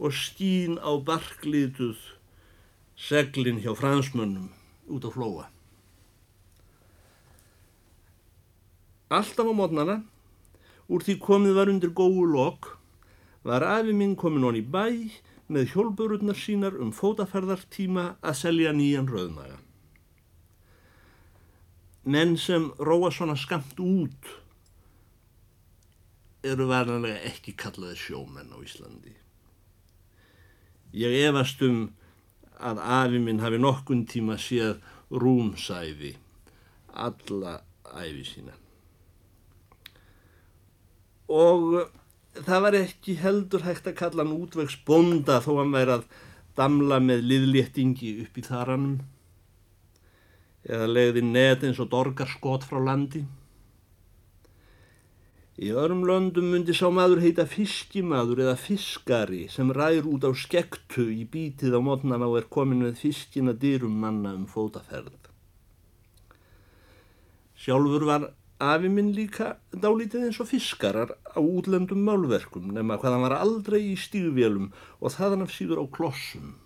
og 0.00 0.16
skín 0.16 0.80
á 0.80 0.96
barklítuð 0.96 2.00
seglin 2.96 3.60
hjá 3.60 3.74
fransmönnum 3.76 4.48
út 4.88 5.04
á 5.04 5.10
flóa. 5.12 5.46
Alltaf 9.12 9.44
á 9.44 9.54
mótnana, 9.54 9.96
úr 10.88 11.04
því 11.04 11.18
komið 11.20 11.56
var 11.58 11.72
undir 11.72 11.92
góðu 11.92 12.24
lok, 12.32 12.76
var 13.44 13.64
afi 13.66 13.92
minn 13.92 14.16
komin 14.16 14.46
hon 14.46 14.56
í 14.56 14.64
bæ 14.64 15.10
með 15.50 15.72
hjólbururnar 15.74 16.38
sínar 16.38 16.76
um 16.80 16.92
fótaferðartíma 16.94 18.14
að 18.22 18.38
selja 18.40 18.72
nýjan 18.72 19.10
rauðmaga. 19.10 19.58
Menn 22.06 22.36
sem 22.40 22.70
róa 22.78 23.10
svona 23.12 23.36
skamt 23.36 23.80
út 23.82 24.36
eru 26.46 26.70
varðanlega 26.70 27.20
ekki 27.28 27.52
kallaði 27.58 27.98
sjómenn 28.00 28.54
á 28.54 28.58
Íslandi. 28.64 29.12
Ég 30.96 31.16
efast 31.28 31.62
um 31.62 31.82
að 32.60 32.80
afi 32.82 33.20
minn 33.22 33.42
hafi 33.42 33.60
nokkun 33.60 34.04
tíma 34.10 34.36
séð 34.40 34.80
rúmsæði 35.10 36.16
alla 36.90 37.60
æfi 37.94 38.24
sína. 38.26 38.56
Og 41.30 41.86
það 42.34 42.64
var 42.66 42.76
ekki 42.80 43.14
heldur 43.20 43.64
hægt 43.66 43.86
að 43.86 43.98
kalla 44.02 44.24
hann 44.24 44.36
útvegs 44.36 44.76
bonda 44.86 45.38
þó 45.44 45.52
hann 45.60 45.74
væri 45.74 45.96
að 45.98 46.04
damla 46.58 46.98
með 47.02 47.24
liðléttingi 47.30 48.16
upp 48.24 48.38
í 48.38 48.44
þaranum 48.44 48.98
eða 50.66 50.88
legði 50.90 51.22
net 51.24 51.62
eins 51.64 51.80
og 51.80 51.88
dorgar 51.92 52.28
skot 52.28 52.66
frá 52.66 52.80
landi. 52.82 53.22
Í 55.60 55.68
öðrum 55.76 56.06
löndum 56.08 56.46
myndi 56.54 56.72
sá 56.72 56.86
maður 56.88 57.18
heita 57.20 57.44
fiskimaður 57.44 58.38
eða 58.46 58.54
fiskari 58.56 59.42
sem 59.52 59.68
rær 59.76 60.06
út 60.08 60.24
á 60.24 60.32
skektu 60.32 61.04
í 61.12 61.26
bítið 61.28 61.76
á 61.76 61.80
mótnan 61.84 62.24
á 62.24 62.28
er 62.38 62.46
komin 62.48 62.80
með 62.80 63.02
fiskina 63.02 63.52
dyrum 63.52 63.98
manna 64.00 64.32
um 64.38 64.46
fótaferð. 64.48 65.18
Sjálfur 67.60 68.06
var 68.08 68.24
afi 68.56 68.88
minn 68.88 69.12
líka 69.12 69.50
dálítið 69.84 70.30
eins 70.30 70.40
og 70.40 70.48
fiskarar 70.48 71.12
á 71.28 71.40
útlendum 71.44 72.08
málverkum 72.08 72.72
nema 72.72 72.96
hvað 72.96 73.18
hann 73.18 73.26
var 73.28 73.36
aldrei 73.36 73.82
í 73.90 73.94
stígvélum 74.00 74.72
og 74.96 75.12
þaðan 75.18 75.44
af 75.44 75.52
síður 75.52 75.84
á 75.84 75.86
klossum. 75.92 76.56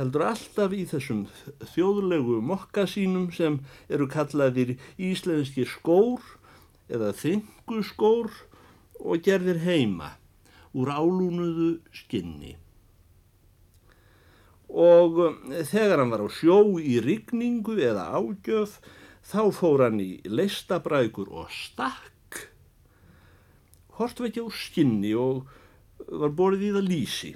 Heldur 0.00 0.30
alltaf 0.30 0.72
í 0.72 0.86
þessum 0.88 1.26
þjóðlegu 1.74 2.40
mokkasínum 2.40 3.28
sem 3.36 3.60
eru 3.92 4.08
kallaðir 4.08 4.78
íslenski 4.96 5.68
skór 5.68 6.24
eða 6.90 7.12
þingu 7.16 7.82
skór 7.86 8.30
og 9.00 9.22
gerðir 9.24 9.62
heima 9.64 10.14
úr 10.76 10.90
álúnuðu 10.92 11.70
skinni. 11.94 12.56
Og 14.70 15.18
þegar 15.66 16.02
hann 16.02 16.12
var 16.12 16.22
á 16.22 16.28
sjó 16.30 16.62
í 16.78 17.00
rigningu 17.02 17.80
eða 17.82 18.10
ágjöf 18.18 18.78
Þá 19.30 19.42
fór 19.54 19.84
hann 19.84 20.00
í 20.02 20.10
leistabrækur 20.26 21.28
og 21.30 21.52
stakk, 21.54 22.38
hortveikja 23.98 24.42
úr 24.42 24.56
skinni 24.56 25.12
og 25.14 25.44
var 26.08 26.32
borðið 26.34 26.64
í 26.66 26.72
það 26.74 26.88
lísi. 26.88 27.30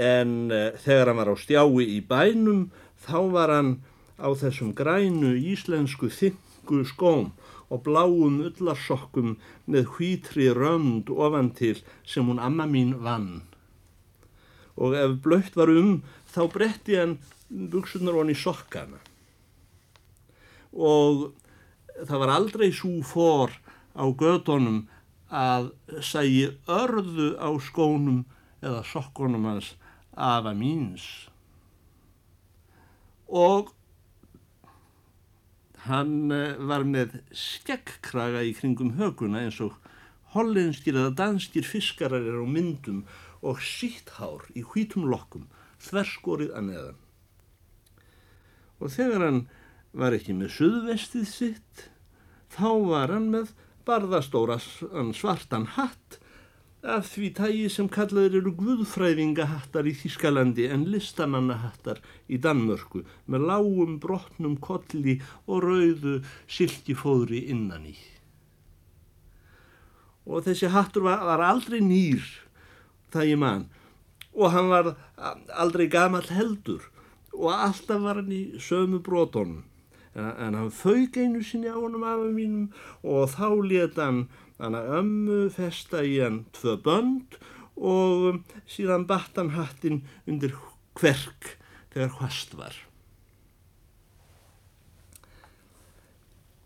En 0.00 0.32
uh, 0.48 0.70
þegar 0.80 1.10
hann 1.10 1.20
var 1.20 1.32
á 1.34 1.36
stjái 1.38 1.88
í 1.96 1.98
bænum, 2.08 2.70
þá 3.04 3.18
var 3.34 3.52
hann 3.52 3.74
á 4.16 4.32
þessum 4.32 4.72
grænu 4.72 5.34
íslensku 5.36 6.08
þingu 6.08 6.80
skóm 6.88 7.34
og 7.70 7.84
bláum 7.86 8.40
ullarsokkum 8.48 9.36
með 9.70 9.88
hvítri 9.96 10.50
rönd 10.54 11.10
ofan 11.10 11.50
til 11.56 11.80
sem 12.04 12.26
hún 12.28 12.42
amma 12.42 12.66
mín 12.68 12.96
vann. 13.04 13.42
Og 14.76 14.94
ef 14.98 15.18
blöytt 15.22 15.56
var 15.56 15.70
um, 15.70 16.02
þá 16.28 16.42
bretti 16.52 16.98
hann 16.98 17.18
buksunar 17.48 18.16
honni 18.18 18.34
sokkana 18.34 19.00
og 20.74 21.30
það 22.02 22.18
var 22.18 22.32
aldrei 22.34 22.70
svo 22.74 22.98
fór 23.06 23.54
á 23.94 24.04
gödunum 24.10 24.84
að 25.30 25.70
sægi 26.02 26.50
örðu 26.70 27.34
á 27.38 27.48
skónum 27.62 28.24
eða 28.62 28.82
sokkunum 28.86 29.46
hans 29.46 29.74
afa 30.14 30.54
míns. 30.54 31.28
Og 33.28 33.70
hann 35.88 36.32
eh, 36.32 36.56
var 36.58 36.86
með 36.88 37.18
skekkkraga 37.36 38.44
í 38.46 38.54
kringum 38.56 38.94
höguna 38.98 39.44
eins 39.44 39.60
og 39.64 39.76
hollenskir 40.34 40.96
eða 40.96 41.14
danskir 41.18 41.66
fiskarar 41.66 42.24
er 42.24 42.40
á 42.40 42.46
myndum 42.48 43.04
og 43.44 43.60
sítthár 43.62 44.46
í 44.56 44.64
hvítum 44.64 45.06
lokkum, 45.10 45.46
þverskorið 45.84 46.54
að 46.56 46.70
neðan. 46.70 47.00
Og 48.80 48.90
þegar 48.94 49.26
hann 49.28 49.42
var 49.94 50.16
ekki 50.16 50.34
með 50.36 50.56
suðvestið 50.56 51.28
sitt, 51.30 51.84
þá 52.50 52.70
var 52.88 53.12
hann 53.14 53.30
með 53.34 53.52
barðastóra 53.86 54.56
svartan 55.14 55.68
hatt 55.76 56.18
af 56.84 57.06
því 57.08 57.30
tægi 57.38 57.68
sem 57.72 57.88
kallaður 57.88 58.38
eru 58.40 58.52
guðfræðingahattar 58.60 59.88
í 59.88 59.94
Þískalandi 59.96 60.66
en 60.68 60.84
listamannahattar 60.92 62.02
í 62.28 62.36
Danmörku 62.44 63.04
með 63.24 63.46
lágum 63.48 63.96
brotnum 64.02 64.58
kolli 64.60 65.16
og 65.48 65.64
rauðu 65.64 66.18
silkifóðri 66.44 67.46
innan 67.54 67.88
í. 67.88 67.96
Og 70.28 70.44
þessi 70.44 70.68
hattur 70.72 71.04
var, 71.08 71.24
var 71.24 71.44
aldrei 71.44 71.80
nýr, 71.84 72.24
ég 73.14 73.38
mann, 73.38 73.68
og 74.34 74.50
hann 74.52 74.68
var 74.68 74.94
aldrei 75.54 75.86
gamal 75.88 76.26
heldur 76.28 76.90
og 77.34 77.52
alltaf 77.54 78.00
var 78.02 78.20
hann 78.20 78.32
í 78.34 78.42
sömu 78.62 79.00
brotónum 79.04 79.62
en 80.14 80.54
hann 80.54 80.70
fauk 80.70 81.16
einu 81.18 81.42
sinni 81.42 81.70
á 81.70 81.78
honum 81.78 82.04
afa 82.06 82.30
mínum 82.30 82.66
og 83.02 83.30
þá 83.34 83.48
leta 83.66 84.06
hann 84.06 84.20
hann 84.62 84.78
að 84.78 84.90
ömmu 85.00 85.38
festa 85.54 86.02
í 86.06 86.18
hann 86.22 86.44
tvö 86.54 86.76
bönd 86.84 87.38
og 87.74 88.40
síðan 88.70 89.06
batt 89.10 89.38
hann 89.40 89.54
hattin 89.56 90.02
undir 90.30 90.54
hverk 90.98 91.56
þegar 91.94 92.12
hvast 92.18 92.54
var. 92.58 92.74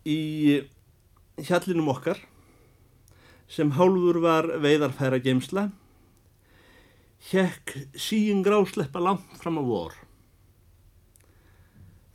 Í 0.08 0.62
hjallinum 1.38 1.90
okkar 1.92 2.20
sem 3.48 3.72
hálfur 3.76 4.20
var 4.24 4.48
veiðarfæra 4.60 5.20
geimsla 5.24 5.68
hekk 7.32 7.74
síin 7.98 8.44
grásleppa 8.46 9.00
langt 9.02 9.36
fram 9.40 9.58
á 9.60 9.64
vor. 9.64 9.94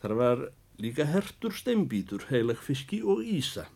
Þar 0.01 0.13
var 0.19 0.43
líka 0.79 1.05
hertur 1.07 1.53
steinbítur, 1.55 2.25
heilag 2.29 2.59
fiski 2.63 3.01
og 3.03 3.23
ísa. 3.23 3.67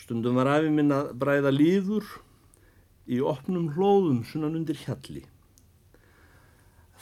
Stundum 0.00 0.38
var 0.40 0.48
afi 0.48 0.70
minn 0.72 0.94
að 0.96 1.12
bræða 1.20 1.52
líður 1.52 2.06
í 3.10 3.20
opnum 3.20 3.68
hlóðum 3.74 4.22
sunnan 4.24 4.56
undir 4.56 4.78
hjalli. 4.80 5.26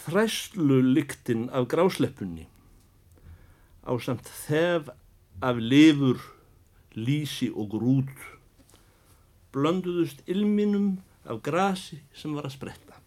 Þræslu 0.02 0.80
lyktinn 0.96 1.46
af 1.54 1.68
grásleppunni 1.70 2.48
á 3.86 3.92
samt 4.02 4.26
þef 4.46 4.90
af 5.40 5.60
lifur, 5.62 6.18
lísi 6.98 7.48
og 7.54 7.70
grút 7.76 8.26
blönduðust 9.54 10.24
ilminum 10.26 10.98
af 11.24 11.40
grasi 11.42 12.00
sem 12.12 12.34
var 12.34 12.48
að 12.48 12.56
spretta 12.58 12.98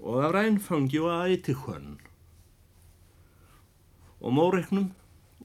og 0.00 0.24
af 0.24 0.34
rænfangi 0.34 1.00
og 1.00 1.12
æti 1.28 1.54
hvönn 1.54 1.98
og 4.20 4.36
móreiknum 4.36 4.90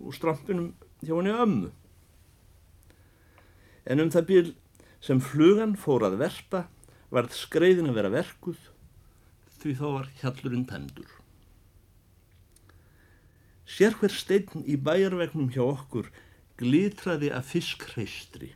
og 0.01 0.13
strampinum 0.13 0.73
hjá 1.05 1.15
henni 1.15 1.31
ömmu. 1.31 1.69
En 3.85 4.01
um 4.01 4.11
það 4.13 4.27
bíl 4.29 4.47
sem 5.03 5.21
flugan 5.21 5.75
fór 5.77 6.07
að 6.07 6.17
verpa 6.23 6.65
varð 7.13 7.35
skreiðin 7.37 7.91
að 7.91 7.99
vera 7.99 8.13
verkuð 8.13 8.59
því 9.61 9.75
þá 9.79 9.85
var 9.85 10.09
hjallurinn 10.21 10.67
tendur. 10.69 11.11
Sér 13.65 13.95
hver 13.97 14.13
steinn 14.13 14.65
í 14.69 14.77
bæjarvegnum 14.77 15.49
hjá 15.53 15.63
okkur 15.65 16.11
glitraði 16.59 17.31
að 17.33 17.49
fiskreistri 17.49 18.51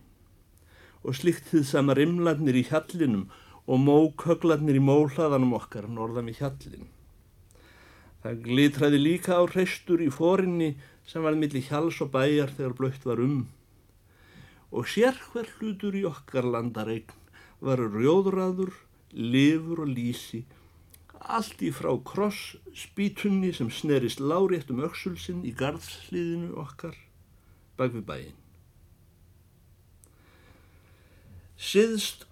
og 1.03 1.15
slikt 1.17 1.47
þið 1.49 1.65
sama 1.65 1.95
rimladnir 1.97 2.57
í 2.59 2.65
hjallinum 2.67 3.29
og 3.69 3.81
mókögladnir 3.85 4.79
í 4.79 4.83
móhlaðanum 4.83 5.55
okkar 5.57 5.87
norðan 5.89 6.31
í 6.31 6.35
hjallin. 6.37 6.89
Það 8.23 8.41
glitraði 8.45 8.99
líka 8.99 9.37
á 9.39 9.43
hreistur 9.47 10.01
í 10.03 10.09
fórinni 10.11 10.73
sem 11.07 11.23
var 11.23 11.37
millir 11.39 11.63
hjals 11.69 12.01
og 12.03 12.11
bæjar 12.13 12.51
þegar 12.57 12.75
blöytt 12.77 13.05
var 13.07 13.21
um. 13.23 13.45
Og 14.69 14.85
sér 14.85 15.17
hver 15.31 15.49
hlutur 15.57 15.95
í 15.97 16.05
okkar 16.05 16.45
landareign 16.45 17.09
var 17.65 17.81
rjóðraður, 17.81 18.71
lifur 19.11 19.83
og 19.83 19.93
lísi, 19.95 20.43
allt 21.19 21.61
í 21.65 21.71
frá 21.75 21.91
kross 22.05 22.55
spítunni 22.77 23.51
sem 23.55 23.71
snerist 23.73 24.21
lárétt 24.21 24.69
um 24.71 24.83
öksulsinn 24.85 25.41
í 25.43 25.51
garðsliðinu 25.57 26.53
okkar 26.61 26.95
bak 27.79 27.95
við 27.95 28.05
bæin. 28.07 28.37
Siðst 31.59 32.23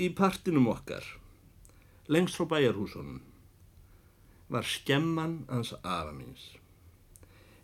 í 0.00 0.08
partinum 0.16 0.70
okkar, 0.72 1.04
lengst 2.08 2.38
frá 2.38 2.48
bæjarhúsunum, 2.54 3.20
var 4.50 4.66
skemman 4.66 5.42
hans 5.50 5.74
afa 5.82 6.14
míns. 6.14 6.54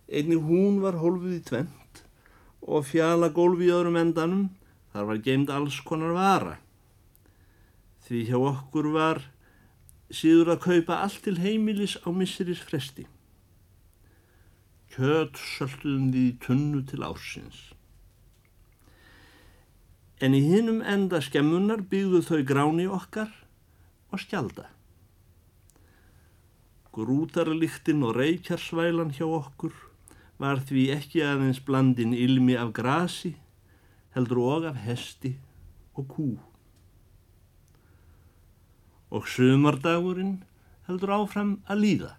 Einnig 0.07 0.45
hún 0.45 0.83
var 0.85 1.01
hólfuð 1.01 1.39
í 1.39 1.43
tvent 1.47 1.86
og 2.67 2.87
fjala 2.91 3.31
gólfi 3.31 3.69
í 3.69 3.73
öðrum 3.75 3.99
endanum, 4.01 4.47
þar 4.93 5.11
var 5.11 5.23
geimt 5.23 5.53
alls 5.55 5.79
konar 5.87 6.15
vara. 6.17 6.57
Því 8.07 8.23
hjá 8.29 8.39
okkur 8.39 8.91
var 8.95 9.23
síður 10.11 10.55
að 10.55 10.63
kaupa 10.67 11.01
allt 11.05 11.23
til 11.25 11.39
heimilis 11.43 11.97
á 12.03 12.11
missiris 12.15 12.63
fresti. 12.63 13.07
Kjöt 14.95 15.39
sölduðum 15.39 16.13
við 16.15 16.29
í 16.29 16.37
tunnu 16.43 16.83
til 16.87 17.03
ársins. 17.07 17.59
En 20.23 20.33
í 20.33 20.41
hinnum 20.47 20.81
enda 20.81 21.21
skemmunar 21.21 21.83
byggðu 21.91 22.23
þau 22.25 22.41
gráni 22.49 22.87
okkar 22.89 23.29
og 24.15 24.23
skjalda. 24.23 24.71
Grútarliktinn 26.97 28.07
og 28.07 28.17
reykjarsvælan 28.17 29.13
hjá 29.19 29.27
okkur 29.29 29.75
var 30.43 30.61
því 30.69 30.85
ekki 30.97 31.23
aðeins 31.25 31.63
blandin 31.65 32.13
ilmi 32.17 32.57
af 32.61 32.75
grasi, 32.77 33.35
heldur 34.17 34.43
og 34.45 34.69
af 34.71 34.77
hesti 34.85 35.37
og 35.97 36.09
kú. 36.13 36.29
Og 39.11 39.29
sömardagurinn 39.31 40.43
heldur 40.89 41.15
áfram 41.21 41.57
að 41.71 41.83
líða. 41.85 42.13